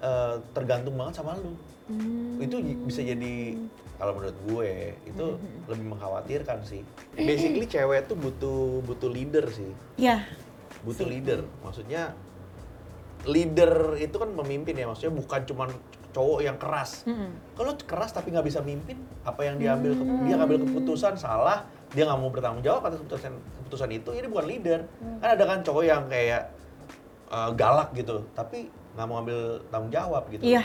eh, 0.00 0.34
tergantung 0.52 0.94
banget 0.94 1.14
sama 1.16 1.34
lu. 1.36 1.56
Hmm. 1.88 2.36
Itu 2.36 2.56
bisa 2.84 3.00
jadi 3.00 3.56
kalau 3.96 4.12
menurut 4.14 4.36
gue 4.46 4.72
itu 5.02 5.26
Hmm. 5.26 5.64
lebih 5.66 5.86
mengkhawatirkan 5.88 6.62
sih. 6.62 6.84
Basically 7.12 7.64
cewek 7.64 8.06
tuh 8.06 8.14
butuh 8.14 8.84
butuh 8.84 9.08
leader 9.08 9.48
sih. 9.48 9.72
Iya. 9.96 10.24
Butuh 10.80 11.04
leader. 11.04 11.40
Maksudnya 11.60 12.12
leader 13.24 13.72
itu 13.96 14.16
kan 14.16 14.32
pemimpin 14.32 14.72
ya, 14.74 14.88
maksudnya 14.88 15.12
bukan 15.12 15.40
cuman 15.44 15.68
cowok 16.10 16.40
yang 16.40 16.56
keras. 16.56 17.04
Mm-mm. 17.04 17.30
Kalau 17.54 17.72
keras 17.76 18.10
tapi 18.10 18.30
nggak 18.30 18.44
bisa 18.44 18.60
mimpin, 18.60 18.98
apa 19.22 19.40
yang 19.42 19.56
diambil 19.56 19.94
ke- 19.94 20.06
dia 20.24 20.34
ngambil 20.34 20.58
keputusan 20.64 21.14
salah, 21.14 21.62
dia 21.90 22.04
nggak 22.04 22.18
mau 22.18 22.28
bertanggung 22.28 22.60
jawab 22.60 22.84
atas 22.84 22.98
keputusan 23.00 23.32
keputusan 23.62 23.90
itu, 23.90 24.10
ini 24.12 24.26
bukan 24.26 24.46
leader. 24.46 24.80
Kan 25.18 25.28
ada 25.30 25.44
kan 25.44 25.58
cowok 25.60 25.82
yang 25.82 26.02
kayak 26.06 26.50
uh, 27.28 27.50
galak 27.52 27.94
gitu, 27.94 28.26
tapi 28.32 28.66
nggak 28.94 29.06
mau 29.06 29.16
ambil 29.18 29.38
tanggung 29.68 29.90
jawab 29.90 30.26
gitu. 30.28 30.42
Iya. 30.42 30.64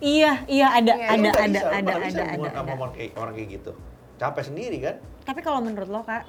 Iya, 0.00 0.32
iya 0.48 0.66
ada 0.72 0.92
Iya, 0.96 1.08
Lu 1.12 1.28
ada 1.28 1.28
ada 1.28 1.44
bisa, 1.44 1.66
ada 1.68 1.80
nggak 1.84 2.00
bisa 2.02 2.22
ada 2.24 2.32
ada. 2.32 2.48
sama 2.50 2.64
ada. 2.64 2.72
orang 2.74 2.92
kayak 2.96 3.10
orang 3.14 3.32
kayak 3.36 3.48
gitu. 3.52 3.72
Capek 4.16 4.42
sendiri 4.42 4.78
kan? 4.80 4.96
Tapi 5.22 5.40
kalau 5.40 5.60
menurut 5.60 5.88
lo 5.88 6.00
kak, 6.00 6.24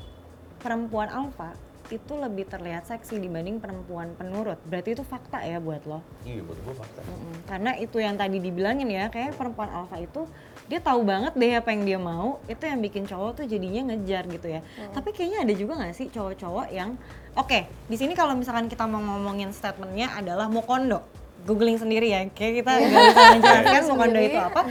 perempuan 0.59 1.07
alfa 1.07 1.55
itu 1.91 2.13
lebih 2.15 2.47
terlihat 2.47 2.87
seksi 2.87 3.19
dibanding 3.19 3.59
perempuan 3.59 4.15
penurut. 4.15 4.55
Berarti 4.63 4.95
itu 4.95 5.03
fakta 5.03 5.43
ya 5.43 5.59
buat 5.59 5.83
lo. 5.83 5.99
Iya, 6.23 6.41
buat 6.47 6.55
gue 6.63 6.75
fakta. 6.75 7.03
Mm-mm. 7.03 7.35
Karena 7.45 7.71
itu 7.75 7.97
yang 7.99 8.15
tadi 8.15 8.39
dibilangin 8.39 8.87
ya, 8.87 9.11
kayak 9.11 9.35
perempuan 9.35 9.67
alfa 9.67 9.99
itu 9.99 10.23
dia 10.71 10.79
tahu 10.79 11.03
banget 11.03 11.35
deh 11.35 11.51
apa 11.59 11.69
yang 11.75 11.83
dia 11.83 11.99
mau, 11.99 12.39
itu 12.47 12.63
yang 12.63 12.79
bikin 12.79 13.03
cowok 13.03 13.43
tuh 13.43 13.45
jadinya 13.45 13.91
ngejar 13.91 14.23
gitu 14.31 14.47
ya. 14.47 14.63
Tapi 14.95 15.11
kayaknya 15.11 15.43
ada 15.43 15.53
juga 15.53 15.73
nggak 15.83 15.93
sih 15.99 16.07
cowok-cowok 16.07 16.67
yang, 16.71 16.95
oke, 17.35 17.59
di 17.91 17.95
sini 17.99 18.15
kalau 18.15 18.39
misalkan 18.39 18.71
kita 18.71 18.87
mau 18.87 19.03
ngomongin 19.03 19.51
statementnya 19.51 20.15
adalah 20.15 20.47
mau 20.47 20.63
kondo, 20.63 21.03
googling 21.43 21.75
sendiri 21.75 22.07
ya, 22.07 22.23
kayak 22.31 22.63
kita 22.63 22.71
nggak 22.71 23.03
bisa 23.03 23.21
menjelaskan 23.35 23.83
mau 23.91 23.97
kondo 23.99 24.19
itu 24.23 24.39
apa. 24.39 24.61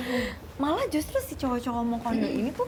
Malah 0.57 0.85
justru 0.89 1.21
si 1.21 1.37
cowok-cowok 1.37 1.83
mau 1.85 2.01
kondo 2.01 2.25
ini 2.25 2.49
tuh 2.57 2.65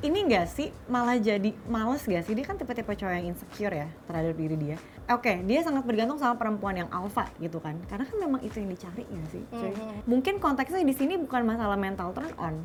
ini 0.00 0.18
enggak 0.24 0.48
sih? 0.48 0.68
Malah 0.88 1.20
jadi 1.20 1.52
males 1.68 2.04
gak 2.04 2.24
sih? 2.24 2.32
Dia 2.32 2.44
kan 2.44 2.56
tipe-tipe 2.56 2.88
cowok 2.88 3.12
yang 3.12 3.26
insecure 3.32 3.74
ya 3.74 3.88
terhadap 4.08 4.34
diri 4.36 4.56
dia. 4.56 4.76
Oke 5.12 5.44
dia 5.44 5.60
sangat 5.60 5.84
bergantung 5.84 6.16
sama 6.16 6.36
perempuan 6.40 6.76
yang 6.76 6.90
alpha 6.92 7.28
gitu 7.40 7.60
kan. 7.60 7.76
Karena 7.88 8.08
kan 8.08 8.16
memang 8.16 8.40
itu 8.40 8.56
yang 8.60 8.70
dicari 8.72 9.04
gak 9.04 9.26
sih 9.32 9.42
cuy? 9.52 9.72
Mungkin 10.08 10.40
konteksnya 10.40 10.82
di 10.84 10.94
sini 10.96 11.20
bukan 11.20 11.44
masalah 11.44 11.76
mental 11.76 12.16
turn 12.16 12.32
on. 12.40 12.56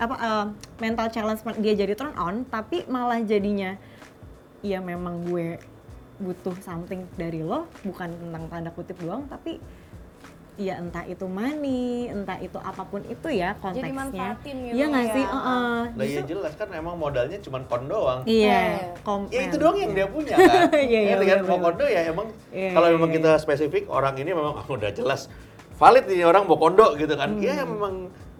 Apa 0.00 0.14
eh, 0.16 0.46
mental 0.80 1.06
challenge 1.12 1.44
dia 1.60 1.76
jadi 1.76 1.92
turn 1.92 2.16
on 2.16 2.48
tapi 2.48 2.88
malah 2.88 3.20
jadinya 3.20 3.76
ya 4.64 4.80
memang 4.80 5.24
gue 5.28 5.60
butuh 6.20 6.52
something 6.60 7.08
dari 7.16 7.40
lo 7.40 7.64
bukan 7.80 8.12
tentang 8.12 8.44
tanda 8.52 8.70
kutip 8.76 8.96
doang 9.00 9.24
tapi 9.24 9.56
ya 10.60 10.76
entah 10.76 11.00
itu 11.02 11.24
money, 11.24 11.82
entah 12.06 12.36
itu 12.36 12.60
apa 12.60 12.84
pun 12.84 13.00
itu 13.02 13.28
ya 13.30 13.56
konteksnya. 13.56 13.96
manfaatin 13.96 14.56
gitu 14.62 14.74
Iya 14.76 14.84
nggak 14.86 15.06
ya. 15.06 15.14
sih? 15.16 15.24
Heeh. 15.24 15.76
Lah 15.88 16.04
iya 16.04 16.20
Justru- 16.20 16.28
jelas 16.30 16.52
kan 16.54 16.68
emang 16.70 16.94
modalnya 16.94 17.38
cuma 17.40 17.64
kon 17.64 17.84
doang. 17.86 18.20
Iya, 18.22 18.44
Iya. 18.44 18.60
kom- 19.00 19.26
Ya 19.26 19.40
itu 19.42 19.56
men. 19.56 19.62
doang 19.64 19.76
yang 19.78 19.92
dia 19.94 20.06
punya 20.06 20.34
kan. 20.36 20.60
Iya, 20.84 21.00
iya, 21.00 21.14
kan? 21.14 21.18
bener, 21.18 21.48
Mau 21.48 21.58
kondo 21.58 21.84
ya 21.86 22.00
emang 22.04 22.26
Iya, 22.50 22.70
kalau 22.70 22.86
iya, 22.86 22.94
memang 22.94 23.10
iya. 23.10 23.16
kita 23.16 23.30
spesifik 23.38 23.84
orang 23.88 24.14
ini 24.14 24.30
memang 24.30 24.54
ah, 24.54 24.66
udah 24.68 24.90
jelas 24.90 25.32
valid 25.74 26.04
ini 26.06 26.22
orang 26.22 26.44
mau 26.44 26.56
kondo 26.56 26.92
gitu 26.94 27.14
kan. 27.14 27.30
Hmm. 27.32 27.40
Iya 27.40 27.64
memang 27.64 27.94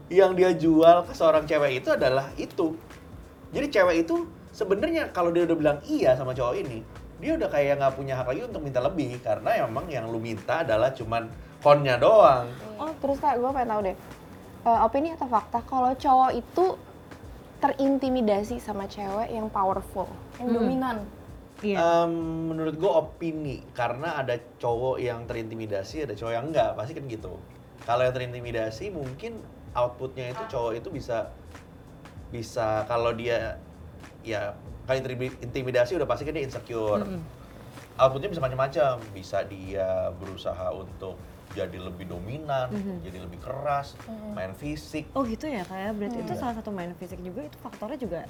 yang 0.06 0.36
dia 0.36 0.52
jual 0.52 1.02
ke 1.02 1.12
seorang 1.12 1.48
cewek 1.48 1.80
itu 1.80 1.88
adalah 1.88 2.28
itu. 2.36 2.76
Jadi 3.48 3.66
cewek 3.70 3.96
itu 4.04 4.14
sebenarnya 4.50 5.08
kalau 5.08 5.32
dia 5.32 5.42
udah 5.42 5.56
bilang 5.56 5.78
iya 5.84 6.12
sama 6.12 6.30
cowok 6.30 6.54
ini, 6.58 6.84
dia 7.16 7.32
udah 7.34 7.48
kayak 7.48 7.80
nggak 7.80 7.94
punya 7.94 8.14
hak 8.14 8.28
lagi 8.28 8.44
untuk 8.44 8.60
minta 8.60 8.78
lebih 8.78 9.16
karena 9.18 9.64
emang 9.64 9.88
yang 9.88 10.04
lu 10.04 10.18
minta 10.18 10.60
adalah 10.60 10.90
cuman 10.90 11.30
konnya 11.60 12.00
doang. 12.00 12.48
Oh, 12.80 12.92
terus 13.00 13.20
kak, 13.20 13.36
gue 13.36 13.50
pengen 13.52 13.68
tahu 13.68 13.80
deh. 13.84 13.96
Eh, 14.60 14.78
opini 14.84 15.12
atau 15.16 15.28
fakta 15.28 15.60
kalau 15.64 15.92
cowok 15.96 16.32
itu 16.36 16.64
terintimidasi 17.60 18.56
sama 18.60 18.88
cewek 18.88 19.28
yang 19.32 19.48
powerful? 19.52 20.08
yang 20.40 20.56
dominan 20.56 20.96
Iya. 21.60 22.08
Em, 22.08 22.12
menurut 22.48 22.72
gue 22.80 22.88
opini 22.88 23.60
karena 23.76 24.16
ada 24.16 24.40
cowok 24.56 24.96
yang 24.96 25.28
terintimidasi, 25.28 26.08
ada 26.08 26.16
cowok 26.16 26.32
yang 26.32 26.48
enggak, 26.48 26.72
pasti 26.72 26.96
kan 26.96 27.04
gitu. 27.04 27.36
Kalau 27.84 28.00
yang 28.00 28.16
terintimidasi 28.16 28.88
mungkin 28.88 29.44
outputnya 29.76 30.32
itu 30.32 30.40
cowok 30.48 30.80
itu 30.80 30.88
bisa 30.88 31.28
bisa 32.32 32.88
kalau 32.88 33.12
dia 33.12 33.60
ya 34.24 34.56
kali 34.88 35.04
intimidasi 35.44 36.00
udah 36.00 36.08
pasti 36.08 36.24
kan 36.24 36.32
dia 36.32 36.48
insecure. 36.48 37.04
Outputnya 38.00 38.32
bisa 38.32 38.40
macam-macam, 38.40 38.96
bisa 39.12 39.44
dia 39.44 40.08
berusaha 40.16 40.72
untuk 40.72 41.20
jadi 41.50 41.76
lebih 41.76 42.06
dominan, 42.06 42.70
jadi 43.02 43.18
lebih 43.20 43.38
keras, 43.38 43.98
main 44.30 44.54
fisik. 44.54 45.10
Oh 45.12 45.22
gitu 45.22 45.44
ya 45.44 45.62
kayak 45.62 45.92
berarti 45.92 46.18
itu 46.20 46.32
salah 46.34 46.54
satu 46.54 46.70
main 46.70 46.94
fisik 46.94 47.18
juga 47.18 47.42
itu 47.42 47.56
faktornya 47.58 47.98
juga 47.98 48.20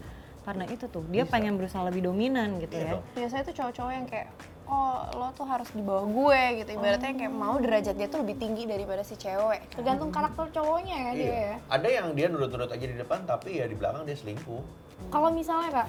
karena 0.41 0.65
itu 0.65 0.89
tuh 0.89 1.05
dia 1.07 1.23
Bisa. 1.23 1.33
pengen 1.37 1.55
berusaha 1.55 1.85
lebih 1.85 2.01
dominan 2.03 2.57
gitu 2.59 2.73
Iya 2.73 2.81
ya. 2.81 2.91
dong. 2.91 3.03
Biasanya 3.13 3.43
tuh 3.45 3.55
cowok-cowok 3.55 3.93
yang 3.93 4.07
kayak, 4.09 4.29
oh 4.65 4.97
lo 5.13 5.29
tuh 5.31 5.45
harus 5.45 5.69
di 5.69 5.83
bawah 5.83 6.07
gue 6.07 6.41
gitu. 6.57 6.71
Ibaratnya 6.75 7.13
kayak 7.15 7.35
mau 7.35 7.55
derajat 7.57 7.95
dia 7.95 8.09
tuh 8.09 8.25
lebih 8.25 8.37
tinggi 8.39 8.65
daripada 8.65 9.03
si 9.03 9.15
cewek. 9.15 9.61
tergantung 9.71 10.09
karakter 10.09 10.49
cowoknya 10.51 10.97
ya 10.97 11.11
dia 11.13 11.21
Iya. 11.21 11.37
ya 11.37 11.55
Ada 11.69 11.89
yang 11.91 12.07
dia 12.15 12.27
nurut-nurut 12.27 12.69
aja 12.69 12.83
di 12.83 12.97
depan 12.97 13.21
tapi 13.25 13.51
ya 13.55 13.65
di 13.65 13.77
belakang 13.77 14.03
dia 14.03 14.17
selingkuh. 14.17 14.63
kalau 15.09 15.29
misalnya 15.31 15.69
kak 15.75 15.89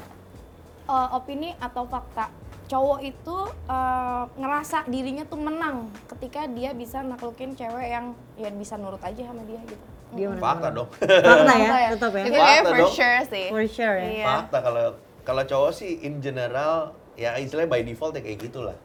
eh, 0.86 1.08
opini 1.12 1.50
atau 1.58 1.84
fakta 1.86 2.28
cowok 2.72 3.00
itu 3.04 3.38
eh, 3.68 4.24
ngerasa 4.40 4.88
dirinya 4.88 5.28
tuh 5.28 5.40
menang 5.44 5.92
ketika 6.08 6.48
dia 6.48 6.72
bisa 6.72 7.04
naklukin 7.04 7.52
cewek 7.52 7.92
yang 7.92 8.16
ya 8.40 8.48
bisa 8.48 8.80
nurut 8.80 9.04
aja 9.04 9.28
sama 9.28 9.44
dia 9.44 9.60
gitu 9.68 9.86
Dia 10.12 10.28
Fakta 10.36 10.76
dong. 10.76 10.92
Fakta 11.00 11.56
ya, 11.56 11.68
Fakta 11.72 11.78
ya. 11.80 11.90
tetap 11.96 12.12
ya. 12.12 12.24
Itu 12.28 12.36
Fakta 12.36 12.68
for 12.68 12.80
dong. 12.84 12.92
sure 12.92 13.20
sih. 13.32 13.46
For 13.48 13.64
sure 13.64 13.96
ya. 13.96 14.08
Iya. 14.12 14.26
Fakta 14.28 14.58
kalau 14.60 14.86
kalau 15.24 15.44
cowok 15.48 15.72
sih 15.72 16.04
in 16.04 16.20
general 16.20 16.92
ya 17.16 17.40
istilahnya 17.40 17.72
by 17.72 17.80
default 17.84 18.16
ya 18.16 18.24
kayak 18.24 18.40
gitulah. 18.40 18.76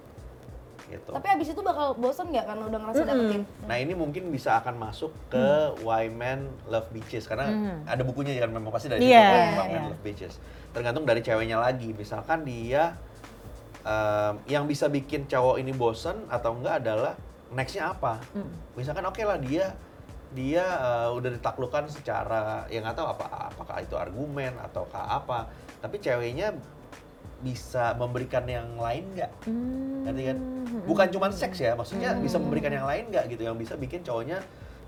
Gitu. 0.86 1.10
tapi 1.10 1.26
abis 1.26 1.50
itu 1.50 1.58
bakal 1.66 1.98
bosen 1.98 2.30
nggak 2.30 2.46
karena 2.46 2.62
udah 2.70 2.78
ngerasa 2.78 3.02
dapetin 3.10 3.42
Nah 3.66 3.74
ini 3.74 3.98
mungkin 3.98 4.30
bisa 4.30 4.54
akan 4.62 4.78
masuk 4.78 5.10
ke 5.26 5.74
Why 5.82 6.06
Men 6.06 6.46
Love 6.70 6.94
Bitches 6.94 7.26
karena 7.26 7.50
ada 7.90 8.06
bukunya 8.06 8.38
kan 8.38 8.54
memang 8.54 8.70
pasti 8.70 8.86
dari 8.86 9.02
situ 9.02 9.10
Iya, 9.10 9.26
kan, 9.26 9.34
Why 9.34 9.66
iya. 9.66 9.74
Men 9.74 9.84
Love 9.90 10.02
Bitches. 10.06 10.38
Tergantung 10.70 11.02
dari 11.02 11.26
ceweknya 11.26 11.58
lagi. 11.58 11.90
Misalkan 11.90 12.46
dia 12.46 12.94
em, 13.86 14.34
yang 14.50 14.66
bisa 14.66 14.90
bikin 14.90 15.30
cowok 15.30 15.62
ini 15.62 15.70
bosen 15.70 16.26
atau 16.26 16.58
enggak 16.58 16.82
adalah 16.82 17.14
nextnya 17.54 17.94
apa. 17.94 18.18
Misalkan 18.74 19.06
oke 19.06 19.22
lah 19.22 19.38
dia 19.38 19.70
dia 20.34 20.64
eh, 20.66 21.08
udah 21.14 21.30
ditaklukkan 21.38 21.86
secara 21.86 22.66
yang 22.68 22.82
nggak 22.82 22.98
tahu 22.98 23.08
apa 23.08 23.54
apakah 23.54 23.78
itu 23.78 23.94
argumen 23.94 24.58
atau 24.58 24.84
apa 24.90 25.46
tapi 25.78 26.02
ceweknya 26.02 26.50
bisa 27.40 27.94
memberikan 27.94 28.42
yang 28.48 28.74
lain 28.80 29.06
nggak 29.14 29.32
Ngerti 30.06 30.22
kan? 30.32 30.38
Bukan 30.86 31.06
cuma 31.12 31.26
seks 31.30 31.58
ya, 31.60 31.76
maksudnya 31.76 32.16
bisa 32.16 32.40
memberikan 32.40 32.72
yang 32.72 32.86
lain 32.88 33.12
nggak 33.12 33.26
gitu, 33.28 33.42
yang 33.44 33.58
bisa 33.58 33.76
bikin 33.76 34.00
cowoknya 34.00 34.40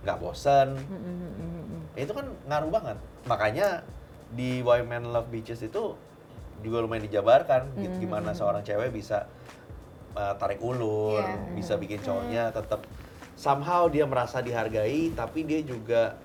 nggak 0.06 0.16
bosen. 0.22 0.78
Ya, 1.98 2.06
itu 2.06 2.12
kan 2.14 2.26
ngaruh 2.46 2.70
banget. 2.70 2.96
Makanya 3.26 3.82
di 4.32 4.62
Why 4.62 4.86
Men 4.86 5.10
Love 5.10 5.28
Beaches 5.28 5.60
itu 5.60 5.98
juga 6.64 6.82
lumayan 6.82 7.06
dijabarkan 7.06 7.74
gitu, 7.78 8.08
gimana 8.08 8.34
seorang 8.34 8.62
cewek 8.66 8.90
bisa 8.90 9.30
uh, 10.14 10.34
tarik 10.36 10.58
ulur, 10.58 11.22
Iya. 11.22 11.54
bisa 11.54 11.74
bikin 11.78 12.02
cowoknya 12.02 12.50
tetap 12.50 12.82
somehow 13.38 13.86
dia 13.86 14.02
merasa 14.04 14.42
dihargai, 14.42 15.14
tapi 15.14 15.46
dia 15.46 15.62
juga 15.62 16.18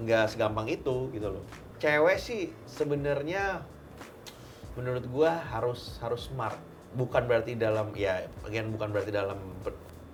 nggak 0.00 0.32
segampang 0.32 0.70
itu 0.70 1.10
gitu 1.10 1.28
loh. 1.34 1.44
Cewek 1.82 2.18
sih 2.20 2.52
sebenarnya 2.68 3.64
menurut 4.78 5.04
gua 5.10 5.34
harus 5.50 5.98
harus 5.98 6.30
smart. 6.30 6.56
Bukan 6.90 7.26
berarti 7.30 7.54
dalam 7.54 7.94
ya 7.94 8.26
again 8.46 8.70
bukan 8.74 8.90
berarti 8.90 9.10
dalam 9.14 9.38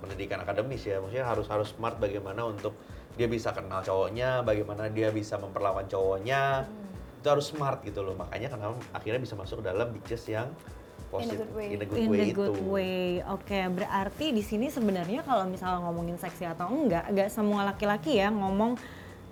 pendidikan 0.00 0.40
akademis 0.44 0.84
ya. 0.84 1.00
Maksudnya 1.00 1.26
harus 1.28 1.46
harus 1.48 1.68
smart 1.72 1.96
bagaimana 2.00 2.44
untuk 2.44 2.76
dia 3.16 3.28
bisa 3.28 3.48
kenal 3.56 3.80
cowoknya 3.80 4.44
bagaimana 4.44 4.92
dia 4.92 5.08
bisa 5.08 5.40
memperlawan 5.40 5.88
cowoknya 5.88 6.68
itu 7.26 7.34
harus 7.34 7.50
smart 7.50 7.82
gitu 7.82 8.06
loh 8.06 8.14
makanya 8.14 8.54
kenapa 8.54 8.78
akhirnya 8.94 9.18
bisa 9.18 9.34
masuk 9.34 9.58
dalam 9.58 9.90
bitches 9.90 10.30
yang 10.30 10.46
positif 11.10 11.42
good 11.42 11.58
way. 11.58 11.74
in 11.74 11.78
a 11.82 11.86
good 11.86 11.98
In 11.98 12.06
way 12.06 12.18
the 12.22 12.30
itu 12.30 12.38
good 12.38 12.58
way. 12.70 13.18
Oke, 13.26 13.58
berarti 13.66 14.30
di 14.30 14.42
sini 14.46 14.70
sebenarnya 14.70 15.26
kalau 15.26 15.42
misalnya 15.50 15.82
ngomongin 15.86 16.18
seksi 16.22 16.46
atau 16.46 16.70
enggak, 16.70 17.10
enggak 17.10 17.30
semua 17.34 17.66
laki-laki 17.66 18.22
ya 18.22 18.30
ngomong 18.30 18.78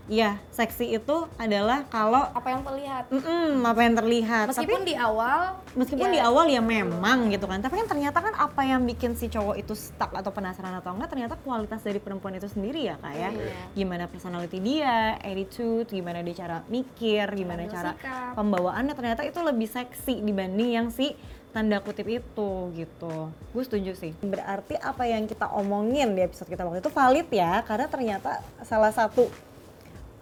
ya 0.04 0.36
seksi 0.52 1.00
itu 1.00 1.24
adalah 1.40 1.88
kalau 1.88 2.28
apa 2.36 2.48
yang 2.52 2.60
terlihat 2.60 3.04
mm 3.08 3.64
apa 3.64 3.80
yang 3.80 3.94
terlihat. 3.96 4.46
meskipun 4.52 4.80
Tapi 4.84 4.90
di 4.92 4.96
awal 5.00 5.56
meskipun 5.72 6.08
ya, 6.08 6.14
di 6.14 6.20
awal 6.20 6.44
ya 6.52 6.60
memang 6.60 7.32
gitu 7.32 7.48
kan, 7.48 7.64
tapi 7.64 7.80
kan 7.80 7.88
ternyata 7.88 8.18
kan 8.20 8.34
apa 8.36 8.62
yang 8.68 8.84
bikin 8.84 9.16
si 9.16 9.32
cowok 9.32 9.56
itu 9.56 9.72
stuck 9.72 10.12
atau 10.12 10.28
penasaran 10.28 10.76
atau 10.76 10.92
enggak 10.92 11.08
ternyata 11.08 11.34
kualitas 11.40 11.80
dari 11.80 11.96
perempuan 11.98 12.36
itu 12.36 12.46
sendiri 12.52 12.84
ya 12.84 13.00
kak 13.00 13.14
ya. 13.16 13.30
Iya. 13.32 13.56
Gimana 13.72 14.04
personality 14.04 14.58
dia, 14.60 15.16
attitude, 15.24 15.88
gimana 15.88 16.20
dia 16.20 16.36
cara 16.36 16.60
mikir, 16.68 17.24
gimana 17.32 17.64
Ambil 17.64 17.74
cara 17.74 17.90
sikap. 17.96 18.32
pembawaannya 18.36 18.94
ternyata 18.94 19.22
itu 19.24 19.40
lebih 19.40 19.68
seksi 19.72 20.20
dibanding 20.20 20.70
yang 20.76 20.86
si 20.92 21.16
tanda 21.54 21.78
kutip 21.78 22.10
itu 22.10 22.50
gitu. 22.74 23.30
Gue 23.54 23.62
setuju 23.62 23.94
sih. 23.94 24.12
Berarti 24.20 24.74
apa 24.74 25.06
yang 25.06 25.30
kita 25.30 25.48
omongin 25.54 26.12
di 26.18 26.26
episode 26.26 26.50
kita 26.50 26.66
waktu 26.66 26.82
itu 26.82 26.90
valid 26.90 27.28
ya, 27.30 27.62
karena 27.62 27.86
ternyata 27.86 28.42
salah 28.66 28.90
satu 28.90 29.30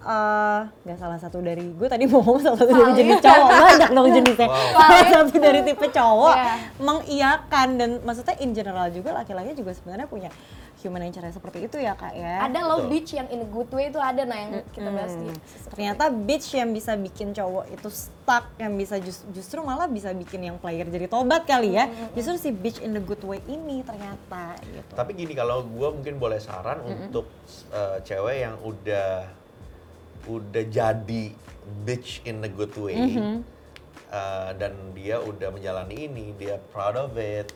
eh 0.03 0.61
nggak 0.83 0.99
salah 0.99 1.17
satu 1.17 1.39
dari 1.39 1.63
gue 1.65 1.87
tadi 1.87 2.05
mau 2.11 2.21
ngomong 2.21 2.43
salah 2.43 2.59
satu 2.59 2.71
dari 2.71 2.93
jenis 2.95 3.19
cowok. 3.19 3.49
Banyak 3.49 3.91
dong 3.91 4.09
jenisnya. 4.11 4.49
Wow. 4.49 4.75
salah 4.75 5.07
satu 5.09 5.37
dari 5.37 5.61
tipe 5.63 5.87
cowok 5.89 6.35
Iya. 6.35 6.55
mengiyakan 6.79 7.69
dan 7.77 7.91
maksudnya 8.03 8.35
in 8.39 8.51
general 8.51 8.87
juga 8.89 9.15
laki-laki 9.15 9.55
juga 9.55 9.71
sebenarnya 9.73 10.07
punya 10.07 10.31
human 10.79 10.99
nature 11.01 11.23
seperti 11.29 11.63
itu 11.63 11.79
ya 11.79 11.95
kak 11.95 12.11
ya. 12.13 12.43
Ada 12.43 12.59
low 12.61 12.79
Betul. 12.81 12.91
beach 12.91 13.11
yang 13.13 13.29
in 13.29 13.41
a 13.41 13.49
good 13.49 13.71
way 13.71 13.87
itu 13.87 13.97
ada 13.97 14.23
nah 14.23 14.35
yang 14.37 14.53
kita 14.69 14.89
bahas 14.89 15.15
di 15.15 15.31
ternyata 15.69 16.05
bitch 16.11 16.49
yang 16.53 16.71
bisa 16.71 16.93
bikin 16.95 17.31
cowok 17.31 17.71
itu 17.71 17.89
stuck 17.89 18.51
yang 18.57 18.75
bisa 18.75 18.99
jus- 18.99 19.23
justru 19.31 19.63
malah 19.63 19.87
bisa 19.87 20.11
bikin 20.13 20.43
yang 20.43 20.57
player 20.57 20.83
jadi 20.85 21.07
tobat 21.07 21.45
kali 21.45 21.73
ya. 21.73 21.87
Justru 22.13 22.35
si 22.37 22.51
bitch 22.51 22.81
in 22.81 22.93
the 22.93 23.01
good 23.01 23.23
way 23.23 23.39
ini 23.47 23.81
ternyata 23.81 24.59
gitu. 24.61 24.93
Tapi 24.93 25.15
gini 25.15 25.33
kalau 25.33 25.63
gue 25.63 25.89
mungkin 25.93 26.19
boleh 26.19 26.39
saran 26.39 26.83
untuk 26.83 27.31
uh, 27.71 28.03
cewek 28.03 28.43
yang 28.43 28.59
udah 28.59 29.31
udah 30.25 30.65
jadi 30.65 31.25
bitch 31.81 32.23
in 32.25 32.41
a 32.41 32.49
good 32.49 32.73
way 32.75 33.17
uh, 34.09 34.51
dan 34.53 34.73
dia 34.93 35.19
udah 35.19 35.49
menjalani 35.49 36.07
ini, 36.07 36.37
dia 36.37 36.61
proud 36.69 36.95
of 36.97 37.15
it. 37.15 37.51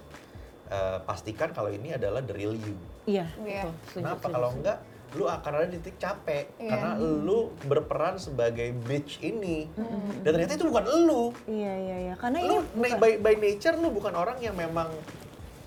uh, 0.66 0.98
pastikan 1.00 1.50
kalau 1.50 1.68
ini 1.68 1.92
adalah 1.92 2.18
the 2.20 2.33
real 2.33 2.50
you. 2.52 2.74
iya 3.05 3.31
Iya. 3.38 3.62
betul 3.64 3.79
setuju, 3.87 4.02
Kenapa? 4.02 4.26
Kalau 4.29 4.50
enggak, 4.50 4.79
lu 5.14 5.24
akan 5.24 5.50
ada 5.52 5.66
di 5.68 5.79
titik 5.79 5.96
capek 5.96 6.44
Iya. 6.57 6.68
karena 6.68 6.90
lu 6.98 7.38
berperan 7.62 8.14
sebagai 8.16 8.74
bitch 8.81 9.22
ini 9.22 9.70
dan 10.20 10.35
ternyata 10.35 10.59
itu 10.59 10.66
bukan 10.66 10.85
lu. 11.05 11.31
iya 11.46 11.72
iya 11.72 11.96
iya 12.02 12.14
karena 12.16 12.38
ini 12.40 12.48
lu 12.48 12.57
bukan- 12.68 12.98
by, 12.98 13.12
by 13.16 13.35
nature 13.37 13.76
lu 13.76 13.88
bukan 13.88 14.12
orang 14.12 14.38
yang 14.38 14.52
memang 14.52 14.90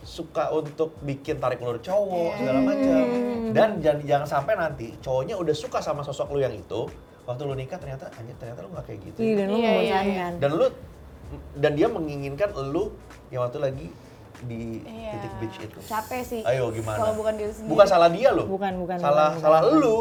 suka 0.09 0.49
untuk 0.49 0.97
bikin 0.99 1.37
tarik 1.37 1.61
ulur 1.61 1.77
cowok 1.77 2.31
Iya. 2.31 2.37
segala 2.39 2.59
macam. 2.65 3.03
Dan 3.49 3.69
jangan, 3.77 3.99
jangan 4.03 4.27
sampai 4.27 4.53
nanti 4.55 4.87
cowoknya 4.99 5.35
udah 5.35 5.53
suka 5.53 5.77
sama 5.79 6.01
sosok 6.01 6.33
lu 6.33 6.41
yang 6.41 6.51
itu 6.51 6.89
waktu 7.23 7.41
lu 7.43 7.53
nikah 7.53 7.77
ternyata 7.77 8.09
anjir 8.11 8.33
ternyata 8.35 8.59
lu 8.59 8.73
gak 8.73 8.85
kayak 8.85 8.99
gitu. 9.05 9.17
Iya, 9.19 9.33
dan 9.35 9.47
lu 9.47 9.55
Iya, 9.55 9.61
iya, 9.61 9.77
membosankan. 9.77 10.31
dan 10.35 10.49
lu 10.51 10.65
dan 11.55 11.71
dia 11.71 11.87
menginginkan 11.87 12.49
lu 12.65 12.89
yang 13.29 13.45
waktu 13.45 13.59
lagi 13.59 13.87
di 14.41 14.81
Iya. 14.81 15.11
titik 15.13 15.33
bitch 15.37 15.57
itu. 15.61 15.77
Capek 15.83 16.21
sih. 16.23 16.41
Ayo 16.41 16.71
gimana? 16.71 16.97
Kalau 16.97 17.13
bukan 17.13 17.33
diri 17.35 17.51
sendiri. 17.51 17.69
Bukan 17.69 17.85
salah 17.85 18.09
dia 18.09 18.29
loh 18.31 18.47
Bukan, 18.47 18.73
bukan, 18.81 18.97
salah 18.97 19.29
bukan, 19.29 19.43
salah 19.43 19.61
bukan. 19.61 19.77
lu 19.77 19.95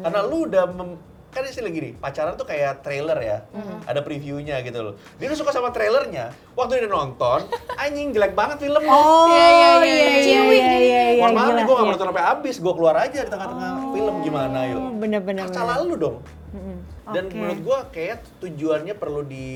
karena 0.00 0.20
lu 0.24 0.36
udah 0.46 0.64
mem- 0.70 1.00
kan 1.30 1.46
istilah 1.46 1.70
gini, 1.70 1.94
pacaran 1.94 2.34
tuh 2.34 2.42
kayak 2.42 2.82
trailer 2.82 3.14
ya, 3.22 3.38
mm-hmm. 3.54 3.86
ada 3.86 4.00
previewnya 4.02 4.58
gitu 4.66 4.82
loh. 4.82 4.94
Dia 5.22 5.30
tuh 5.30 5.38
suka 5.38 5.54
sama 5.54 5.70
trailernya, 5.70 6.34
waktu 6.58 6.82
dia 6.82 6.90
nonton, 6.90 7.46
anjing 7.82 8.10
jelek 8.10 8.34
banget 8.34 8.66
filmnya. 8.66 8.90
Oh 8.90 9.30
iya 9.30 9.46
iya 9.46 9.68
oh, 9.70 9.82
iya 9.86 10.08
iya 10.18 10.40
iya 10.50 11.02
iya 11.14 11.26
nih, 11.30 11.62
gue 11.62 11.74
gak 11.74 11.86
mau 11.86 11.92
nonton 11.94 12.08
sampai 12.10 12.24
habis, 12.26 12.56
gue 12.58 12.74
keluar 12.74 12.96
aja 12.98 13.18
di 13.22 13.30
tengah-tengah 13.30 13.70
oh, 13.78 13.92
film 13.94 14.14
gimana 14.26 14.58
yuk. 14.66 14.80
Bener-bener. 14.98 15.46
Kaca 15.46 15.62
lalu 15.78 15.92
dong. 15.96 16.16
Okay. 16.20 17.14
Dan 17.14 17.24
menurut 17.30 17.60
gue 17.62 17.78
kayak 17.94 18.18
tujuannya 18.42 18.94
perlu 18.98 19.22
di 19.26 19.48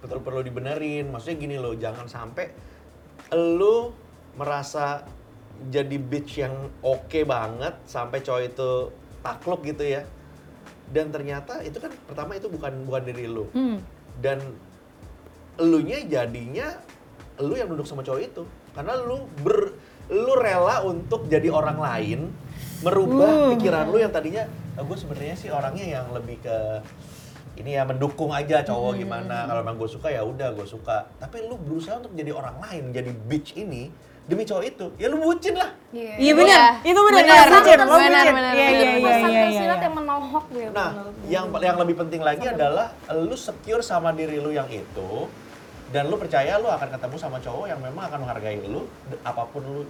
betul 0.00 0.20
perlu 0.20 0.40
dibenerin. 0.44 1.08
Maksudnya 1.08 1.36
gini 1.40 1.56
loh, 1.56 1.72
jangan 1.76 2.04
sampai 2.04 2.52
lu 3.32 3.90
merasa 4.36 5.02
jadi 5.72 5.96
bitch 5.96 6.44
yang 6.44 6.54
oke 6.84 7.08
okay 7.08 7.24
banget 7.24 7.74
sampai 7.88 8.20
cowok 8.20 8.42
itu 8.44 8.70
takluk 9.24 9.64
gitu 9.64 9.82
ya 9.88 10.04
dan 10.90 11.10
ternyata 11.10 11.62
itu 11.66 11.78
kan 11.82 11.90
pertama 12.06 12.38
itu 12.38 12.46
bukan 12.46 12.72
bukan 12.86 13.02
diri 13.02 13.26
lu. 13.26 13.46
Hmm. 13.52 13.78
dan 14.16 14.40
elunya 15.60 16.00
jadinya 16.04 16.72
lu 17.40 17.52
yang 17.56 17.68
duduk 17.68 17.84
sama 17.84 18.00
cowok 18.00 18.22
itu. 18.22 18.42
Karena 18.72 18.96
lu 18.96 19.28
ber 19.44 19.76
lu 20.12 20.32
rela 20.38 20.86
untuk 20.86 21.26
jadi 21.26 21.50
orang 21.50 21.76
lain 21.80 22.20
merubah 22.84 23.50
Uh. 23.50 23.50
pikiran 23.56 23.90
lu 23.90 23.98
yang 23.98 24.12
tadinya 24.14 24.46
gue 24.76 24.96
sebenarnya 24.96 25.34
sih 25.34 25.50
orangnya 25.50 26.00
yang 26.00 26.06
lebih 26.12 26.38
ke 26.44 26.56
ini 27.56 27.72
ya 27.72 27.88
mendukung 27.88 28.36
aja 28.36 28.60
cowok 28.60 29.00
gimana. 29.00 29.48
Kalau 29.48 29.60
emang 29.64 29.80
gue 29.80 29.88
suka 29.88 30.12
ya 30.12 30.20
udah 30.20 30.52
gue 30.52 30.66
suka. 30.68 31.08
Tapi 31.16 31.48
lu 31.48 31.56
berusaha 31.56 31.96
untuk 31.96 32.12
jadi 32.12 32.32
orang 32.36 32.60
lain 32.60 32.92
jadi 32.92 33.10
bitch 33.12 33.56
ini 33.56 33.88
demi 34.26 34.42
cowok 34.42 34.64
itu 34.64 34.86
ya 34.96 35.06
lu 35.06 35.18
bucin 35.20 35.54
lah 35.54 35.70
Iya 35.96 36.32
benar, 36.34 36.82
Iya. 36.84 36.92
itu 36.92 37.00
benar. 37.00 37.22
Benar, 37.24 37.46
bucin, 37.48 37.78
lo 37.78 37.86
benar, 37.88 37.88
bucin. 37.88 38.10
benar, 38.10 38.20
Iya 38.20 38.32
benar. 38.34 38.52
iya 38.52 38.68
iya 38.68 38.90
iya. 38.92 39.14
tersirat 39.40 39.48
iya. 39.72 39.86
yang 39.86 39.94
menohok 39.94 40.44
gitu 40.50 40.70
Nah, 40.70 40.88
menurut 40.92 41.14
gue. 41.14 41.28
yang 41.30 41.44
yang 41.62 41.76
lebih 41.78 41.94
penting 41.96 42.20
lagi 42.20 42.44
adalah 42.44 42.86
lu 43.08 43.36
secure 43.36 43.80
sama 43.80 44.10
diri 44.10 44.36
lu 44.36 44.50
yang 44.50 44.66
itu 44.66 45.10
dan 45.86 46.10
lu 46.10 46.18
percaya 46.18 46.58
lu 46.58 46.66
akan 46.66 46.88
ketemu 46.90 47.16
sama 47.16 47.38
cowok 47.38 47.66
yang 47.66 47.78
memang 47.78 48.02
akan 48.04 48.18
menghargai 48.20 48.58
lu 48.60 48.84
apa 49.22 49.42
pun 49.46 49.62
lu. 49.62 49.82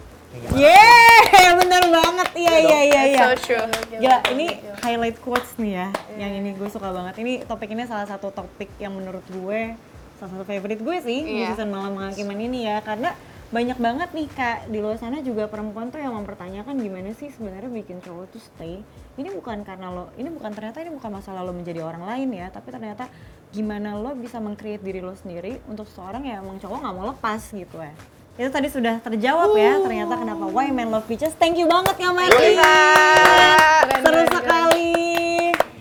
Yeah, 0.52 1.56
bener 1.56 1.88
banget. 1.88 2.28
Iya 2.36 2.54
iya 2.60 2.78
iya 2.84 3.02
iya. 3.08 3.18
So 3.22 3.32
true. 3.40 3.66
Gila, 3.90 4.20
ini 4.30 4.46
highlight 4.78 5.16
quotes 5.18 5.56
nih 5.56 5.72
ya. 5.74 5.88
Yang 6.14 6.32
ini 6.36 6.50
gue 6.52 6.68
suka 6.68 6.88
banget. 6.90 7.14
Ini 7.16 7.32
topik 7.42 7.68
ini 7.68 7.82
salah 7.84 8.04
satu 8.04 8.28
topik 8.30 8.68
yang 8.76 8.92
menurut 8.92 9.24
gue 9.26 9.74
salah 10.16 10.30
satu 10.30 10.44
favorite 10.44 10.78
gue 10.78 10.96
sih 11.00 11.18
di 11.22 11.32
Iya. 11.40 11.52
season 11.52 11.68
malam 11.68 11.94
penghakiman 11.94 12.38
ini 12.38 12.58
ya. 12.64 12.78
Karena 12.80 13.16
banyak 13.46 13.78
banget 13.78 14.10
nih 14.10 14.26
kak 14.34 14.66
di 14.66 14.82
luar 14.82 14.98
sana 14.98 15.22
juga 15.22 15.46
perempuan 15.46 15.86
tuh 15.94 16.02
yang 16.02 16.18
mempertanyakan 16.18 16.82
gimana 16.82 17.14
sih 17.14 17.30
sebenarnya 17.30 17.70
bikin 17.70 18.02
cowok 18.02 18.34
tuh 18.34 18.42
stay. 18.42 18.82
Ini 19.16 19.30
bukan 19.32 19.62
karena 19.62 19.88
lo, 19.94 20.10
ini 20.18 20.28
bukan 20.34 20.50
ternyata 20.50 20.82
ini 20.82 20.90
bukan 20.90 21.10
masalah 21.14 21.46
lo 21.46 21.54
menjadi 21.54 21.80
orang 21.86 22.02
lain 22.04 22.34
ya, 22.34 22.50
tapi 22.50 22.74
ternyata 22.74 23.06
gimana 23.54 23.94
lo 23.94 24.18
bisa 24.18 24.42
meng-create 24.42 24.82
diri 24.82 24.98
lo 24.98 25.14
sendiri 25.14 25.62
untuk 25.70 25.86
seorang 25.86 26.26
yang 26.26 26.42
emang 26.42 26.58
cowok 26.58 26.78
nggak 26.82 26.94
mau 26.98 27.06
lepas 27.14 27.40
gitu 27.54 27.78
ya. 27.78 27.94
Itu 28.36 28.50
tadi 28.52 28.68
sudah 28.68 29.00
terjawab 29.00 29.54
ya 29.56 29.80
ternyata 29.80 30.14
kenapa 30.18 30.44
Why 30.50 30.68
Men 30.74 30.90
Love 30.90 31.06
Bitches. 31.06 31.38
Thank 31.38 31.56
you 31.56 31.70
banget 31.70 31.96
Kak 31.96 32.12
Maki. 32.12 32.58
Keren, 32.58 34.00
Seru 34.02 34.12
keren, 34.12 34.28
sekali. 34.28 34.92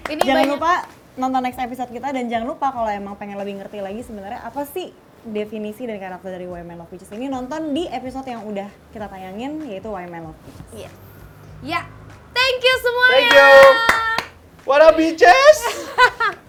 Ini 0.05 0.21
jangan 0.21 0.37
banyak- 0.45 0.53
lupa 0.55 0.73
nonton 1.17 1.41
next 1.43 1.59
episode 1.59 1.89
kita 1.89 2.13
dan 2.13 2.29
jangan 2.29 2.45
lupa 2.45 2.69
kalau 2.69 2.87
emang 2.87 3.17
pengen 3.17 3.41
lebih 3.41 3.57
ngerti 3.57 3.81
lagi 3.81 4.05
sebenarnya 4.05 4.45
apa 4.45 4.63
sih 4.69 4.93
definisi 5.25 5.89
dan 5.89 5.97
karakter 5.97 6.37
dari 6.37 6.45
Why 6.45 6.61
Men 6.61 6.77
Love 6.77 6.93
Bitches 6.93 7.09
ini 7.17 7.25
nonton 7.25 7.73
di 7.73 7.89
episode 7.89 8.29
yang 8.29 8.45
udah 8.45 8.69
kita 8.93 9.09
tayangin 9.09 9.65
yaitu 9.65 9.89
Why 9.89 10.05
Men 10.05 10.29
Love 10.29 10.39
Bitches. 10.45 10.69
Iya. 10.73 10.91
Ya. 11.65 11.81
Thank 12.35 12.61
you 12.61 12.75
semuanya. 12.83 13.15
Thank 13.15 13.31
you. 13.33 13.53
What 14.65 14.81
up 14.81 14.97
bitches? 14.97 15.57